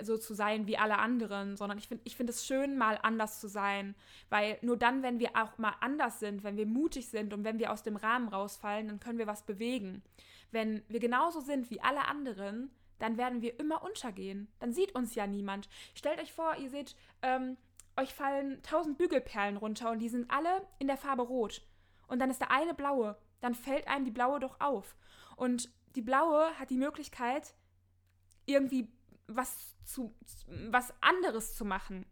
so 0.03 0.17
zu 0.17 0.33
sein 0.33 0.67
wie 0.67 0.77
alle 0.77 0.99
anderen, 0.99 1.57
sondern 1.57 1.77
ich 1.77 1.87
finde 1.87 2.03
ich 2.05 2.15
find 2.15 2.29
es 2.29 2.45
schön, 2.45 2.77
mal 2.77 2.99
anders 3.01 3.39
zu 3.39 3.47
sein. 3.47 3.95
Weil 4.29 4.57
nur 4.61 4.77
dann, 4.77 5.03
wenn 5.03 5.19
wir 5.19 5.31
auch 5.35 5.57
mal 5.57 5.73
anders 5.81 6.19
sind, 6.19 6.43
wenn 6.43 6.57
wir 6.57 6.65
mutig 6.65 7.09
sind 7.09 7.33
und 7.33 7.43
wenn 7.43 7.59
wir 7.59 7.71
aus 7.71 7.83
dem 7.83 7.95
Rahmen 7.95 8.27
rausfallen, 8.27 8.87
dann 8.87 8.99
können 8.99 9.17
wir 9.17 9.27
was 9.27 9.43
bewegen. 9.43 10.03
Wenn 10.51 10.83
wir 10.87 10.99
genauso 10.99 11.39
sind 11.39 11.69
wie 11.69 11.81
alle 11.81 12.07
anderen, 12.07 12.71
dann 12.99 13.17
werden 13.17 13.41
wir 13.41 13.59
immer 13.59 13.83
untergehen. 13.83 14.47
Dann 14.59 14.73
sieht 14.73 14.93
uns 14.93 15.15
ja 15.15 15.25
niemand. 15.25 15.69
Stellt 15.95 16.19
euch 16.19 16.33
vor, 16.33 16.57
ihr 16.57 16.69
seht 16.69 16.95
ähm, 17.21 17.57
euch 17.97 18.13
fallen 18.13 18.61
tausend 18.63 18.97
Bügelperlen 18.97 19.57
runter 19.57 19.91
und 19.91 19.99
die 19.99 20.09
sind 20.09 20.29
alle 20.29 20.67
in 20.79 20.87
der 20.87 20.97
Farbe 20.97 21.23
rot. 21.23 21.61
Und 22.07 22.19
dann 22.19 22.29
ist 22.29 22.41
der 22.41 22.51
eine 22.51 22.73
blaue. 22.73 23.17
Dann 23.39 23.55
fällt 23.55 23.87
einem 23.87 24.05
die 24.05 24.11
blaue 24.11 24.39
doch 24.39 24.59
auf. 24.59 24.95
Und 25.35 25.71
die 25.95 26.01
blaue 26.01 26.57
hat 26.59 26.69
die 26.69 26.77
Möglichkeit, 26.77 27.55
irgendwie 28.45 28.91
was 29.27 29.75
zu 29.83 30.13
was 30.69 30.93
anderes 31.01 31.55
zu 31.55 31.65
machen. 31.65 32.05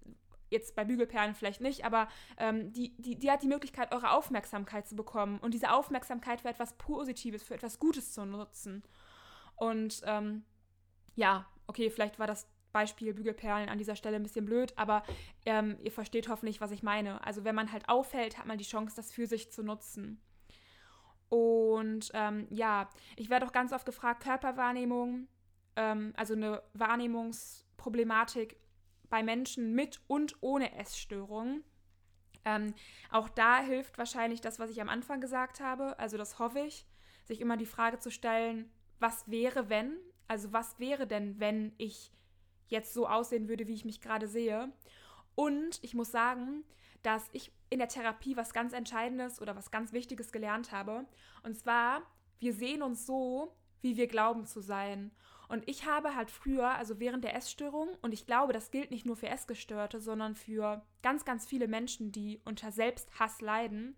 Jetzt 0.49 0.75
bei 0.75 0.83
Bügelperlen 0.83 1.35
vielleicht 1.35 1.61
nicht, 1.61 1.85
aber 1.85 2.07
ähm, 2.37 2.71
die, 2.73 2.95
die, 2.97 3.17
die 3.17 3.31
hat 3.31 3.43
die 3.43 3.47
Möglichkeit, 3.47 3.91
eure 3.91 4.11
Aufmerksamkeit 4.11 4.87
zu 4.87 4.95
bekommen 4.95 5.39
und 5.39 5.53
diese 5.53 5.71
Aufmerksamkeit 5.71 6.41
für 6.41 6.49
etwas 6.49 6.73
Positives, 6.73 7.43
für 7.43 7.53
etwas 7.53 7.79
Gutes 7.79 8.13
zu 8.13 8.25
nutzen. 8.25 8.83
Und 9.55 10.01
ähm, 10.05 10.43
ja, 11.15 11.45
okay, 11.67 11.89
vielleicht 11.89 12.17
war 12.17 12.27
das 12.27 12.47
Beispiel 12.71 13.13
Bügelperlen 13.13 13.69
an 13.69 13.77
dieser 13.77 13.95
Stelle 13.95 14.15
ein 14.15 14.23
bisschen 14.23 14.45
blöd, 14.45 14.73
aber 14.75 15.03
ähm, 15.45 15.77
ihr 15.83 15.91
versteht 15.91 16.29
hoffentlich, 16.29 16.61
was 16.61 16.71
ich 16.71 16.83
meine. 16.83 17.23
Also 17.25 17.43
wenn 17.43 17.55
man 17.55 17.71
halt 17.71 17.89
auffällt, 17.89 18.37
hat 18.37 18.45
man 18.45 18.57
die 18.57 18.63
Chance, 18.63 18.95
das 18.95 19.11
für 19.11 19.27
sich 19.27 19.51
zu 19.51 19.63
nutzen. 19.63 20.21
Und 21.29 22.09
ähm, 22.13 22.47
ja, 22.49 22.89
ich 23.15 23.29
werde 23.29 23.45
auch 23.45 23.51
ganz 23.51 23.71
oft 23.71 23.85
gefragt, 23.85 24.23
Körperwahrnehmung, 24.23 25.27
ähm, 25.75 26.13
also 26.15 26.33
eine 26.33 26.63
Wahrnehmungsproblematik 26.73 28.57
bei 29.09 29.23
Menschen 29.23 29.73
mit 29.73 30.01
und 30.07 30.35
ohne 30.41 30.75
Essstörungen. 30.75 31.63
Ähm, 32.45 32.73
auch 33.11 33.29
da 33.29 33.61
hilft 33.61 33.97
wahrscheinlich 33.97 34.41
das, 34.41 34.59
was 34.59 34.69
ich 34.69 34.81
am 34.81 34.89
Anfang 34.89 35.19
gesagt 35.21 35.59
habe, 35.59 35.97
also 35.99 36.17
das 36.17 36.39
hoffe 36.39 36.59
ich, 36.59 36.87
sich 37.25 37.41
immer 37.41 37.57
die 37.57 37.65
Frage 37.65 37.99
zu 37.99 38.11
stellen, 38.11 38.71
was 38.99 39.29
wäre, 39.29 39.69
wenn? 39.69 39.97
Also 40.27 40.53
was 40.53 40.79
wäre 40.79 41.07
denn, 41.07 41.39
wenn 41.39 41.73
ich 41.77 42.11
jetzt 42.67 42.93
so 42.93 43.07
aussehen 43.07 43.49
würde, 43.49 43.67
wie 43.67 43.73
ich 43.73 43.85
mich 43.85 44.01
gerade 44.01 44.27
sehe. 44.27 44.71
Und 45.35 45.83
ich 45.83 45.93
muss 45.93 46.11
sagen, 46.11 46.63
dass 47.01 47.29
ich 47.31 47.51
in 47.69 47.79
der 47.79 47.87
Therapie 47.87 48.35
was 48.35 48.53
ganz 48.53 48.73
Entscheidendes 48.73 49.41
oder 49.41 49.55
was 49.55 49.71
ganz 49.71 49.93
Wichtiges 49.93 50.31
gelernt 50.31 50.71
habe. 50.71 51.05
Und 51.43 51.57
zwar, 51.57 52.01
wir 52.39 52.53
sehen 52.53 52.81
uns 52.81 53.05
so, 53.05 53.55
wie 53.81 53.97
wir 53.97 54.07
glauben 54.07 54.45
zu 54.45 54.61
sein. 54.61 55.11
Und 55.49 55.67
ich 55.67 55.85
habe 55.85 56.15
halt 56.15 56.31
früher, 56.31 56.69
also 56.69 56.99
während 56.99 57.23
der 57.23 57.35
Essstörung, 57.35 57.89
und 58.01 58.13
ich 58.13 58.25
glaube, 58.25 58.53
das 58.53 58.71
gilt 58.71 58.91
nicht 58.91 59.05
nur 59.05 59.17
für 59.17 59.27
Essgestörte, 59.27 59.99
sondern 59.99 60.35
für 60.35 60.85
ganz, 61.01 61.25
ganz 61.25 61.45
viele 61.45 61.67
Menschen, 61.67 62.11
die 62.11 62.39
unter 62.45 62.71
Selbsthass 62.71 63.41
leiden, 63.41 63.95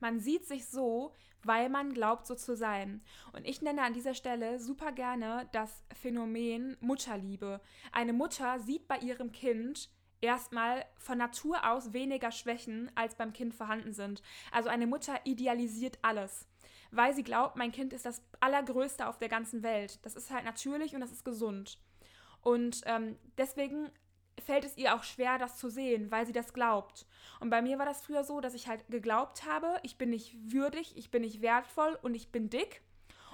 man 0.00 0.20
sieht 0.20 0.46
sich 0.46 0.66
so, 0.66 1.12
weil 1.42 1.68
man 1.68 1.92
glaubt, 1.92 2.26
so 2.26 2.34
zu 2.34 2.56
sein. 2.56 3.02
Und 3.32 3.46
ich 3.46 3.62
nenne 3.62 3.82
an 3.82 3.94
dieser 3.94 4.14
Stelle 4.14 4.60
super 4.60 4.92
gerne 4.92 5.48
das 5.52 5.84
Phänomen 5.94 6.76
Mutterliebe. 6.80 7.60
Eine 7.92 8.12
Mutter 8.12 8.60
sieht 8.60 8.86
bei 8.86 8.98
ihrem 8.98 9.32
Kind 9.32 9.90
erstmal 10.20 10.84
von 10.96 11.18
Natur 11.18 11.68
aus 11.70 11.92
weniger 11.92 12.32
Schwächen, 12.32 12.90
als 12.94 13.14
beim 13.16 13.32
Kind 13.32 13.54
vorhanden 13.54 13.92
sind. 13.92 14.22
Also 14.50 14.68
eine 14.68 14.86
Mutter 14.86 15.20
idealisiert 15.24 15.98
alles, 16.02 16.46
weil 16.90 17.14
sie 17.14 17.22
glaubt, 17.22 17.56
mein 17.56 17.72
Kind 17.72 17.92
ist 17.92 18.06
das 18.06 18.22
Allergrößte 18.40 19.06
auf 19.06 19.18
der 19.18 19.28
ganzen 19.28 19.62
Welt. 19.62 20.04
Das 20.04 20.14
ist 20.14 20.30
halt 20.30 20.44
natürlich 20.44 20.94
und 20.94 21.00
das 21.00 21.12
ist 21.12 21.24
gesund. 21.24 21.78
Und 22.40 22.82
ähm, 22.86 23.16
deswegen 23.36 23.90
fällt 24.40 24.64
es 24.64 24.76
ihr 24.76 24.94
auch 24.94 25.02
schwer, 25.02 25.38
das 25.38 25.58
zu 25.58 25.68
sehen, 25.68 26.10
weil 26.10 26.26
sie 26.26 26.32
das 26.32 26.52
glaubt. 26.52 27.06
Und 27.40 27.50
bei 27.50 27.62
mir 27.62 27.78
war 27.78 27.86
das 27.86 28.02
früher 28.04 28.24
so, 28.24 28.40
dass 28.40 28.54
ich 28.54 28.68
halt 28.68 28.86
geglaubt 28.88 29.44
habe, 29.44 29.78
ich 29.82 29.98
bin 29.98 30.10
nicht 30.10 30.36
würdig, 30.52 30.96
ich 30.96 31.10
bin 31.10 31.22
nicht 31.22 31.42
wertvoll 31.42 31.98
und 32.02 32.14
ich 32.14 32.30
bin 32.30 32.48
dick. 32.48 32.82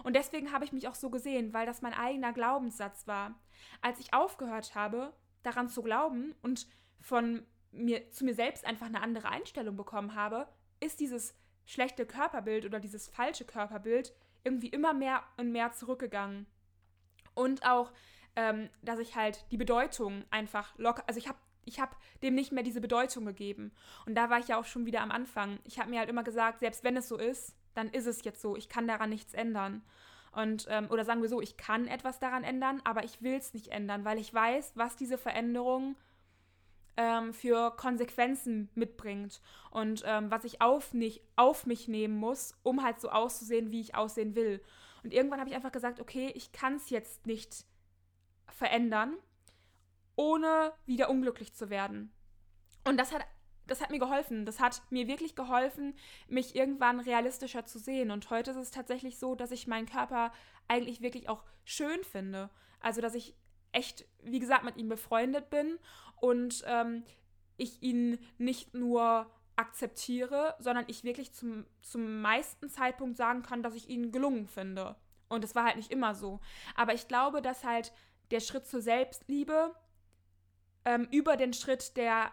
Und 0.03 0.17
deswegen 0.17 0.53
habe 0.53 0.65
ich 0.65 0.73
mich 0.73 0.89
auch 0.89 0.95
so 0.95 1.11
gesehen, 1.11 1.53
weil 1.53 1.67
das 1.67 1.83
mein 1.83 1.95
eigener 1.95 2.33
Glaubenssatz 2.33 3.07
war. 3.07 3.35
Als 3.81 4.01
ich 4.01 4.13
aufgehört 4.13 4.75
habe, 4.75 5.13
daran 5.43 5.69
zu 5.69 5.83
glauben 5.83 6.35
und 6.43 6.67
von 7.01 7.47
mir 7.71 8.11
zu 8.11 8.25
mir 8.25 8.35
selbst 8.35 8.65
einfach 8.65 8.87
eine 8.87 9.03
andere 9.03 9.29
Einstellung 9.29 9.77
bekommen 9.77 10.15
habe, 10.15 10.49
ist 10.81 11.01
dieses 11.01 11.35
schlechte 11.67 12.07
Körperbild 12.07 12.65
oder 12.65 12.81
dieses 12.81 13.09
falsche 13.09 13.45
Körperbild 13.45 14.15
irgendwie 14.43 14.69
immer 14.69 14.93
mehr 14.93 15.23
und 15.37 15.53
mehr 15.53 15.73
zurückgegangen. 15.73 16.47
Und 17.35 17.65
auch 17.67 17.93
ähm, 18.37 18.69
dass 18.83 18.99
ich 18.99 19.17
halt 19.17 19.45
die 19.51 19.57
Bedeutung 19.57 20.25
einfach 20.31 20.77
locker, 20.79 21.05
also 21.07 21.19
ich 21.19 21.29
habe 21.29 21.39
ich 21.67 21.81
habe 21.81 21.97
dem 22.23 22.35
nicht 22.35 22.53
mehr 22.53 22.63
diese 22.63 22.83
Bedeutung 22.83 23.25
gegeben. 23.25 23.73
Und 24.05 24.17
da 24.17 24.29
war 24.29 24.39
ich 24.39 24.49
ja 24.49 24.59
auch 24.59 24.67
schon 24.67 24.85
wieder 24.85 25.01
am 25.01 25.11
Anfang. 25.11 25.61
Ich 25.65 25.79
habe 25.79 25.89
mir 25.89 25.99
halt 25.99 26.11
immer 26.11 26.23
gesagt, 26.23 26.61
selbst 26.61 26.85
wenn 26.85 26.95
es 26.95 27.09
so 27.09 27.17
ist, 27.17 27.57
dann 27.73 27.89
ist 27.89 28.05
es 28.05 28.23
jetzt 28.23 28.43
so. 28.43 28.55
Ich 28.55 28.69
kann 28.69 28.87
daran 28.87 29.09
nichts 29.09 29.33
ändern. 29.33 29.83
Und, 30.33 30.67
ähm, 30.69 30.91
oder 30.91 31.07
sagen 31.07 31.23
wir 31.23 31.31
so, 31.31 31.41
ich 31.41 31.57
kann 31.57 31.87
etwas 31.87 32.19
daran 32.19 32.45
ändern, 32.45 32.83
aber 32.85 33.03
ich 33.05 33.23
will 33.23 33.37
es 33.37 33.55
nicht 33.55 33.69
ändern, 33.69 34.05
weil 34.05 34.19
ich 34.19 34.35
weiß, 34.35 34.73
was 34.75 34.97
diese 34.97 35.17
Veränderung 35.17 35.97
ähm, 36.97 37.33
für 37.33 37.73
Konsequenzen 37.77 38.69
mitbringt 38.75 39.41
und 39.71 40.03
ähm, 40.07 40.31
was 40.31 40.45
ich 40.45 40.61
auf, 40.61 40.95
nicht, 40.95 41.23
auf 41.37 41.67
mich 41.67 41.89
nehmen 41.89 42.17
muss, 42.17 42.55
um 42.63 42.83
halt 42.83 43.01
so 43.01 43.09
auszusehen, 43.11 43.71
wie 43.71 43.81
ich 43.81 43.95
aussehen 43.95 44.35
will. 44.35 44.63
Und 45.03 45.13
irgendwann 45.13 45.41
habe 45.41 45.51
ich 45.51 45.57
einfach 45.57 45.73
gesagt, 45.73 46.01
okay, 46.01 46.33
ich 46.35 46.53
kann 46.53 46.77
es 46.77 46.91
jetzt 46.91 47.27
nicht 47.27 47.65
verändern, 48.49 49.15
ohne 50.17 50.73
wieder 50.87 51.11
unglücklich 51.11 51.55
zu 51.55 51.71
werden. 51.71 52.13
Und 52.85 52.99
das 52.99 53.13
hat, 53.13 53.27
das 53.67 53.81
hat 53.81 53.91
mir 53.91 53.99
geholfen. 53.99 54.47
Das 54.47 54.61
hat 54.61 54.83
mir 54.91 55.09
wirklich 55.09 55.35
geholfen, 55.35 55.95
mich 56.29 56.55
irgendwann 56.55 57.01
realistischer 57.01 57.67
zu 57.67 57.79
sehen. 57.79 58.11
Und 58.11 58.31
heute 58.31 58.53
ist 58.53 58.57
es 58.57 58.71
tatsächlich 58.71 59.19
so, 59.19 59.35
dass 59.35 59.51
ich 59.51 59.67
meinen 59.67 59.87
Körper 59.87 60.33
eigentlich 60.69 61.01
wirklich 61.01 61.29
auch 61.29 61.45
schön 61.65 62.05
finde. 62.05 62.51
Also, 62.81 63.01
dass 63.01 63.15
ich 63.15 63.35
echt, 63.75 64.07
wie 64.23 64.41
gesagt, 64.41 64.65
mit 64.65 64.77
ihm 64.77 64.89
befreundet 64.89 65.51
bin 65.51 65.79
und 66.21 66.63
ähm, 66.67 67.05
ich 67.57 67.83
ihn 67.83 68.19
nicht 68.39 68.75
nur 68.75 69.31
akzeptiere, 69.57 70.57
sondern 70.59 70.85
ich 70.89 71.05
wirklich 71.05 71.33
zum, 71.33 71.65
zum 71.83 72.21
meisten 72.21 72.69
Zeitpunkt 72.69 73.17
sagen 73.17 73.43
kann, 73.43 73.63
dass 73.63 73.75
ich 73.75 73.89
ihn 73.89 74.11
gelungen 74.11 74.47
finde. 74.47 74.97
Und 75.29 75.45
es 75.45 75.55
war 75.55 75.65
halt 75.65 75.77
nicht 75.77 75.91
immer 75.91 76.15
so. 76.15 76.41
Aber 76.75 76.95
ich 76.95 77.09
glaube, 77.09 77.41
dass 77.41 77.65
halt 77.65 77.93
der 78.31 78.41
Schritt 78.41 78.67
zur 78.67 78.81
Selbstliebe 78.81 79.75
ähm, 80.85 81.09
über 81.11 81.37
den 81.37 81.53
Schritt 81.53 81.97
der 81.97 82.33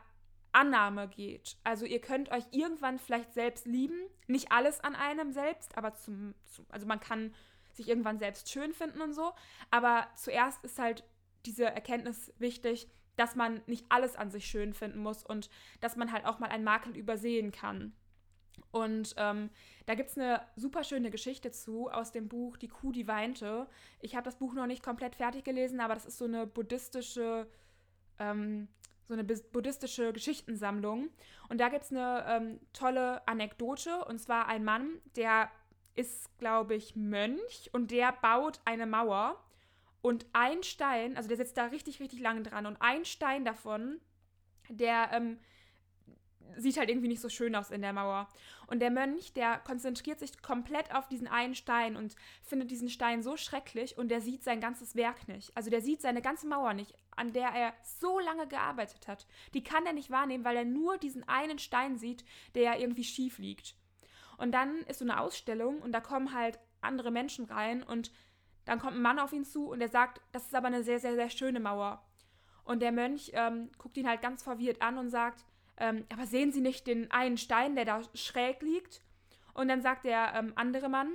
Annahme 0.52 1.08
geht. 1.08 1.58
Also 1.64 1.86
ihr 1.86 2.02
könnt 2.02 2.32
euch 2.32 2.44
irgendwann 2.52 3.00
vielleicht 3.00 3.34
selbst 3.34 3.66
lieben, 3.66 4.00
nicht 4.28 4.52
alles 4.52 4.82
an 4.82 4.96
einem 4.96 5.32
selbst, 5.32 5.78
aber 5.78 5.94
zum, 5.94 6.34
zum, 6.46 6.66
also 6.70 6.86
man 6.86 7.00
kann 7.00 7.34
sich 7.74 7.88
irgendwann 7.88 8.20
selbst 8.20 8.50
schön 8.50 8.74
finden 8.74 9.02
und 9.02 9.14
so, 9.14 9.32
aber 9.70 10.08
zuerst 10.16 10.64
ist 10.66 10.78
halt 10.78 11.06
diese 11.46 11.66
Erkenntnis 11.66 12.34
wichtig, 12.38 12.88
dass 13.18 13.36
man 13.36 13.62
nicht 13.68 13.86
alles 13.90 14.16
an 14.16 14.32
sich 14.32 14.46
schön 14.46 14.74
finden 14.74 15.00
muss 15.00 15.24
und 15.24 15.50
dass 15.80 15.96
man 15.96 16.12
halt 16.12 16.26
auch 16.26 16.40
mal 16.40 16.50
einen 16.50 16.64
Makel 16.64 16.96
übersehen 16.96 17.52
kann. 17.52 17.94
Und 18.72 19.16
ähm, 19.18 19.50
da 19.86 19.96
gibt 19.96 20.10
es 20.10 20.18
eine 20.18 20.42
super 20.56 20.84
schöne 20.84 21.12
Geschichte 21.12 21.52
zu 21.52 21.90
aus 21.90 22.12
dem 22.12 22.30
Buch 22.30 22.58
Die 22.58 22.70
Kuh, 22.70 22.92
die 22.92 23.08
weinte. 23.08 23.68
Ich 24.00 24.16
habe 24.16 24.24
das 24.24 24.38
Buch 24.38 24.54
noch 24.54 24.68
nicht 24.68 24.84
komplett 24.84 25.16
fertig 25.16 25.44
gelesen, 25.44 25.80
aber 25.82 25.94
das 25.94 26.06
ist 26.06 26.18
so 26.18 26.26
eine 26.26 26.48
buddhistische, 26.48 27.48
ähm, 28.20 28.70
so 29.08 29.14
eine 29.14 29.24
buddhistische 29.24 30.14
Geschichtensammlung. 30.14 31.10
Und 31.50 31.60
da 31.60 31.70
gibt 31.70 31.84
es 31.84 31.92
eine 31.92 32.26
ähm, 32.28 32.60
tolle 32.72 33.28
Anekdote. 33.28 34.06
Und 34.06 34.20
zwar 34.20 34.48
ein 34.48 34.64
Mann, 34.64 35.02
der 35.18 35.52
ist, 35.96 36.38
glaube 36.38 36.76
ich, 36.76 36.96
Mönch 36.96 37.70
und 37.74 37.92
der 37.92 38.14
baut 38.14 38.62
eine 38.64 38.86
Mauer. 38.86 39.44
Und 40.02 40.26
ein 40.34 40.64
Stein, 40.64 41.16
also 41.16 41.28
der 41.28 41.38
sitzt 41.38 41.58
da 41.58 41.66
richtig, 41.66 42.00
richtig 42.00 42.20
lange 42.20 42.44
dran. 42.44 42.66
Und 42.66 42.78
ein 42.82 43.06
Stein 43.06 43.46
davon, 43.46 44.00
der 44.70 45.10
ähm, 45.14 45.38
sieht 46.58 46.78
halt 46.78 46.90
irgendwie 46.90 47.08
nicht 47.08 47.22
so 47.22 47.30
schön 47.30 47.56
aus 47.56 47.72
in 47.72 47.82
der 47.82 47.94
Mauer. 47.94 48.28
Und 48.68 48.80
der 48.80 48.92
Mönch, 48.92 49.34
der 49.34 49.60
konzentriert 49.60 50.20
sich 50.20 50.42
komplett 50.42 50.94
auf 50.94 51.08
diesen 51.08 51.28
einen 51.28 51.56
Stein 51.56 51.96
und 51.96 52.16
findet 52.42 52.72
diesen 52.72 52.90
Stein 52.90 53.22
so 53.22 53.38
schrecklich 53.38 53.98
und 53.98 54.10
der 54.10 54.22
sieht 54.22 54.44
sein 54.44 54.62
ganzes 54.62 54.96
Werk 54.96 55.28
nicht. 55.28 55.56
Also 55.56 55.70
der 55.70 55.82
sieht 55.82 56.02
seine 56.02 56.22
ganze 56.22 56.48
Mauer 56.48 56.74
nicht, 56.74 56.94
an 57.16 57.34
der 57.34 57.50
er 57.50 57.74
so 57.84 58.20
lange 58.20 58.48
gearbeitet 58.48 59.08
hat. 59.08 59.28
Die 59.54 59.64
kann 59.64 59.86
er 59.86 59.94
nicht 59.94 60.10
wahrnehmen, 60.10 60.46
weil 60.46 60.58
er 60.58 60.66
nur 60.66 60.98
diesen 60.98 61.28
einen 61.28 61.60
Stein 61.60 61.98
sieht, 61.98 62.24
der 62.56 62.64
ja 62.64 62.76
irgendwie 62.78 63.04
schief 63.04 63.38
liegt. 63.38 63.76
Und 64.38 64.54
dann 64.54 64.78
ist 64.88 65.00
so 65.00 65.06
eine 65.06 65.20
Ausstellung 65.20 65.82
und 65.82 65.92
da 65.92 66.02
kommen 66.02 66.34
halt 66.34 66.60
andere 66.82 67.12
Menschen 67.12 67.46
rein 67.46 67.84
und 67.84 68.12
dann 68.66 68.80
kommt 68.80 68.96
ein 68.96 69.02
Mann 69.02 69.20
auf 69.20 69.34
ihn 69.34 69.46
zu 69.46 69.70
und 69.70 69.82
er 69.82 69.90
sagt, 69.90 70.22
das 70.32 70.46
ist 70.46 70.56
aber 70.56 70.68
eine 70.68 70.84
sehr, 70.84 71.00
sehr, 71.00 71.16
sehr 71.16 71.30
schöne 71.30 71.60
Mauer. 71.60 72.04
Und 72.64 72.82
der 72.82 72.92
Mönch 72.92 73.32
ähm, 73.34 73.70
guckt 73.78 73.98
ihn 73.98 74.08
halt 74.08 74.22
ganz 74.22 74.44
verwirrt 74.44 74.82
an 74.82 74.98
und 74.98 75.10
sagt, 75.10 75.46
ähm, 75.78 76.06
aber 76.12 76.28
sehen 76.28 76.52
Sie 76.52 76.62
nicht 76.62 76.86
den 76.86 77.10
einen 77.12 77.38
Stein, 77.38 77.76
der 77.76 77.86
da 77.86 78.02
schräg 78.14 78.62
liegt? 78.62 79.02
Und 79.54 79.68
dann 79.68 79.82
sagt 79.82 80.06
der 80.06 80.34
ähm, 80.36 80.54
andere 80.56 80.90
Mann, 80.90 81.12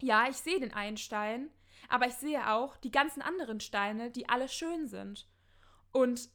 ja, 0.00 0.28
ich 0.28 0.36
sehe 0.36 0.60
den 0.60 0.72
einen 0.72 0.96
Stein, 0.96 1.50
aber 1.88 2.06
ich 2.06 2.14
sehe 2.14 2.50
auch 2.50 2.76
die 2.76 2.90
ganzen 2.90 3.22
anderen 3.22 3.60
Steine, 3.60 4.10
die 4.10 4.28
alle 4.28 4.48
schön 4.48 4.86
sind. 4.86 5.26
Und 5.92 6.28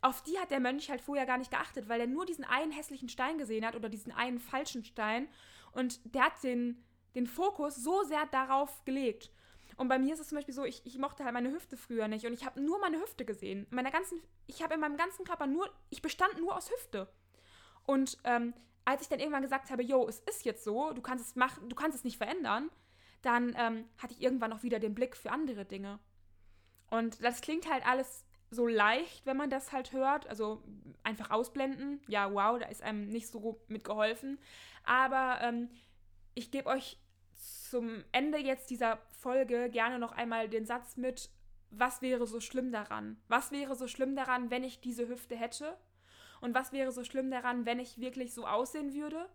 auf 0.00 0.22
die 0.22 0.38
hat 0.38 0.50
der 0.50 0.60
Mönch 0.60 0.90
halt 0.90 1.00
vorher 1.00 1.26
gar 1.26 1.38
nicht 1.38 1.50
geachtet, 1.50 1.88
weil 1.88 2.00
er 2.00 2.06
nur 2.06 2.26
diesen 2.26 2.44
einen 2.44 2.72
hässlichen 2.72 3.08
Stein 3.08 3.38
gesehen 3.38 3.64
hat 3.64 3.76
oder 3.76 3.88
diesen 3.88 4.12
einen 4.12 4.40
falschen 4.40 4.84
Stein. 4.84 5.28
Und 5.72 6.00
der 6.14 6.26
hat 6.26 6.42
den, 6.42 6.84
den 7.14 7.26
Fokus 7.26 7.76
so 7.76 8.02
sehr 8.02 8.26
darauf 8.26 8.84
gelegt. 8.84 9.30
Und 9.76 9.88
bei 9.88 9.98
mir 9.98 10.14
ist 10.14 10.20
es 10.20 10.28
zum 10.28 10.36
Beispiel 10.36 10.54
so, 10.54 10.64
ich, 10.64 10.84
ich 10.86 10.98
mochte 10.98 11.24
halt 11.24 11.34
meine 11.34 11.52
Hüfte 11.52 11.76
früher 11.76 12.08
nicht 12.08 12.24
und 12.26 12.32
ich 12.32 12.46
habe 12.46 12.60
nur 12.60 12.78
meine 12.78 12.98
Hüfte 12.98 13.24
gesehen. 13.24 13.66
Meiner 13.70 13.90
ganzen, 13.90 14.22
ich 14.46 14.62
habe 14.62 14.74
in 14.74 14.80
meinem 14.80 14.96
ganzen 14.96 15.24
Körper 15.24 15.46
nur, 15.46 15.70
ich 15.90 16.00
bestand 16.00 16.38
nur 16.38 16.56
aus 16.56 16.70
Hüfte. 16.70 17.08
Und 17.84 18.18
ähm, 18.24 18.54
als 18.84 19.02
ich 19.02 19.08
dann 19.08 19.20
irgendwann 19.20 19.42
gesagt 19.42 19.70
habe, 19.70 19.82
yo, 19.82 20.08
es 20.08 20.20
ist 20.20 20.44
jetzt 20.44 20.64
so, 20.64 20.92
du 20.92 21.02
kannst 21.02 21.26
es 21.26 21.36
machen, 21.36 21.68
du 21.68 21.76
kannst 21.76 21.98
es 21.98 22.04
nicht 22.04 22.16
verändern, 22.16 22.70
dann 23.22 23.54
ähm, 23.58 23.88
hatte 23.98 24.14
ich 24.14 24.22
irgendwann 24.22 24.52
auch 24.52 24.62
wieder 24.62 24.78
den 24.78 24.94
Blick 24.94 25.16
für 25.16 25.30
andere 25.30 25.64
Dinge. 25.64 25.98
Und 26.88 27.22
das 27.22 27.40
klingt 27.40 27.70
halt 27.70 27.86
alles 27.86 28.24
so 28.50 28.66
leicht, 28.66 29.26
wenn 29.26 29.36
man 29.36 29.50
das 29.50 29.72
halt 29.72 29.92
hört. 29.92 30.26
Also 30.28 30.62
einfach 31.02 31.30
ausblenden. 31.30 32.00
Ja, 32.06 32.32
wow, 32.32 32.58
da 32.58 32.66
ist 32.66 32.82
einem 32.82 33.08
nicht 33.08 33.28
so 33.28 33.60
mit 33.68 33.84
geholfen. 33.84 34.38
Aber 34.84 35.38
ähm, 35.42 35.68
ich 36.34 36.50
gebe 36.50 36.68
euch 36.68 36.98
zum 37.36 38.04
Ende 38.12 38.38
jetzt 38.38 38.70
dieser 38.70 38.98
Folge 39.18 39.70
gerne 39.70 39.98
noch 39.98 40.12
einmal 40.12 40.48
den 40.48 40.66
Satz 40.66 40.96
mit, 40.96 41.30
was 41.70 42.02
wäre 42.02 42.26
so 42.26 42.40
schlimm 42.40 42.72
daran? 42.72 43.20
Was 43.28 43.50
wäre 43.50 43.74
so 43.74 43.88
schlimm 43.88 44.16
daran, 44.16 44.50
wenn 44.50 44.64
ich 44.64 44.80
diese 44.80 45.08
Hüfte 45.08 45.36
hätte? 45.36 45.76
Und 46.40 46.54
was 46.54 46.72
wäre 46.72 46.92
so 46.92 47.04
schlimm 47.04 47.30
daran, 47.30 47.66
wenn 47.66 47.80
ich 47.80 47.98
wirklich 47.98 48.34
so 48.34 48.46
aussehen 48.46 48.94
würde? 48.94 49.28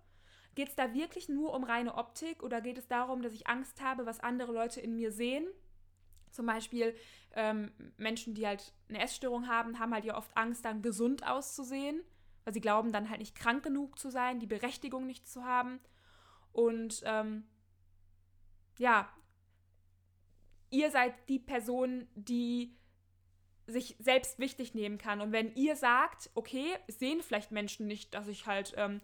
Geht 0.55 0.69
es 0.69 0.75
da 0.75 0.93
wirklich 0.93 1.29
nur 1.29 1.53
um 1.53 1.63
reine 1.63 1.95
Optik 1.95 2.43
oder 2.43 2.61
geht 2.61 2.77
es 2.77 2.87
darum, 2.87 3.21
dass 3.21 3.33
ich 3.33 3.47
Angst 3.47 3.81
habe, 3.81 4.05
was 4.05 4.19
andere 4.19 4.51
Leute 4.51 4.81
in 4.81 4.95
mir 4.95 5.11
sehen? 5.11 5.47
Zum 6.31 6.45
Beispiel 6.45 6.95
ähm, 7.33 7.71
Menschen, 7.97 8.33
die 8.33 8.47
halt 8.47 8.73
eine 8.89 8.99
Essstörung 8.99 9.47
haben, 9.47 9.79
haben 9.79 9.93
halt 9.93 10.05
ja 10.05 10.17
oft 10.17 10.35
Angst, 10.35 10.65
dann 10.65 10.81
gesund 10.81 11.25
auszusehen, 11.27 12.01
weil 12.43 12.53
sie 12.53 12.61
glauben, 12.61 12.91
dann 12.91 13.09
halt 13.09 13.19
nicht 13.19 13.35
krank 13.35 13.63
genug 13.63 13.99
zu 13.99 14.09
sein, 14.09 14.39
die 14.39 14.47
Berechtigung 14.47 15.05
nicht 15.05 15.27
zu 15.27 15.43
haben. 15.43 15.79
Und 16.53 17.01
ähm, 17.05 17.45
ja, 18.77 19.09
ihr 20.69 20.91
seid 20.91 21.13
die 21.29 21.39
Person, 21.39 22.07
die 22.15 22.75
sich 23.67 23.95
selbst 23.99 24.39
wichtig 24.39 24.73
nehmen 24.73 24.97
kann. 24.97 25.21
Und 25.21 25.31
wenn 25.31 25.53
ihr 25.55 25.75
sagt, 25.75 26.29
okay, 26.33 26.67
sehen 26.87 27.21
vielleicht 27.21 27.51
Menschen 27.51 27.87
nicht, 27.87 28.13
dass 28.13 28.27
ich 28.27 28.45
halt 28.47 28.73
ähm, 28.77 29.01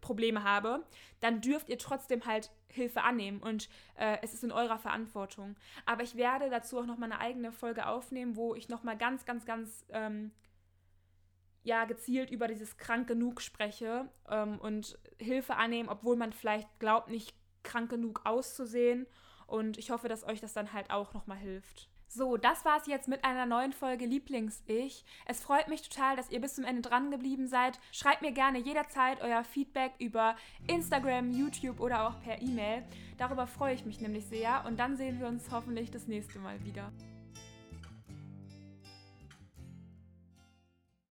Probleme 0.00 0.44
habe, 0.44 0.84
dann 1.20 1.40
dürft 1.40 1.68
ihr 1.68 1.78
trotzdem 1.78 2.26
halt 2.26 2.50
Hilfe 2.68 3.02
annehmen 3.02 3.40
und 3.40 3.68
äh, 3.96 4.18
es 4.22 4.34
ist 4.34 4.44
in 4.44 4.52
eurer 4.52 4.78
Verantwortung. 4.78 5.56
Aber 5.86 6.02
ich 6.02 6.16
werde 6.16 6.50
dazu 6.50 6.78
auch 6.78 6.86
noch 6.86 6.98
mal 6.98 7.06
eine 7.06 7.20
eigene 7.20 7.52
Folge 7.52 7.86
aufnehmen, 7.86 8.36
wo 8.36 8.54
ich 8.54 8.68
noch 8.68 8.82
mal 8.82 8.96
ganz, 8.96 9.24
ganz, 9.24 9.46
ganz 9.46 9.86
ähm, 9.90 10.32
ja 11.62 11.84
gezielt 11.84 12.30
über 12.30 12.48
dieses 12.48 12.76
krank 12.76 13.08
genug 13.08 13.40
spreche 13.40 14.08
ähm, 14.28 14.58
und 14.58 14.98
Hilfe 15.18 15.56
annehmen, 15.56 15.88
obwohl 15.88 16.16
man 16.16 16.32
vielleicht 16.32 16.68
glaubt, 16.78 17.08
nicht 17.08 17.34
krank 17.62 17.90
genug 17.90 18.22
auszusehen. 18.24 19.06
Und 19.46 19.78
ich 19.78 19.90
hoffe, 19.90 20.08
dass 20.08 20.24
euch 20.24 20.40
das 20.40 20.52
dann 20.52 20.72
halt 20.72 20.90
auch 20.90 21.14
nochmal 21.14 21.38
hilft. 21.38 21.88
So, 22.10 22.38
das 22.38 22.64
war 22.64 22.78
es 22.78 22.86
jetzt 22.86 23.06
mit 23.06 23.22
einer 23.22 23.44
neuen 23.44 23.74
Folge 23.74 24.06
Lieblings-Ich. 24.06 25.04
Es 25.26 25.40
freut 25.40 25.68
mich 25.68 25.86
total, 25.86 26.16
dass 26.16 26.30
ihr 26.30 26.40
bis 26.40 26.54
zum 26.54 26.64
Ende 26.64 26.80
dran 26.80 27.10
geblieben 27.10 27.46
seid. 27.46 27.78
Schreibt 27.92 28.22
mir 28.22 28.32
gerne 28.32 28.58
jederzeit 28.58 29.20
euer 29.20 29.44
Feedback 29.44 29.92
über 29.98 30.34
Instagram, 30.68 31.30
YouTube 31.32 31.80
oder 31.80 32.08
auch 32.08 32.18
per 32.22 32.40
E-Mail. 32.40 32.82
Darüber 33.18 33.46
freue 33.46 33.74
ich 33.74 33.84
mich 33.84 34.00
nämlich 34.00 34.24
sehr 34.24 34.64
und 34.66 34.78
dann 34.78 34.96
sehen 34.96 35.20
wir 35.20 35.26
uns 35.26 35.50
hoffentlich 35.50 35.90
das 35.90 36.06
nächste 36.06 36.38
Mal 36.38 36.64
wieder. 36.64 36.90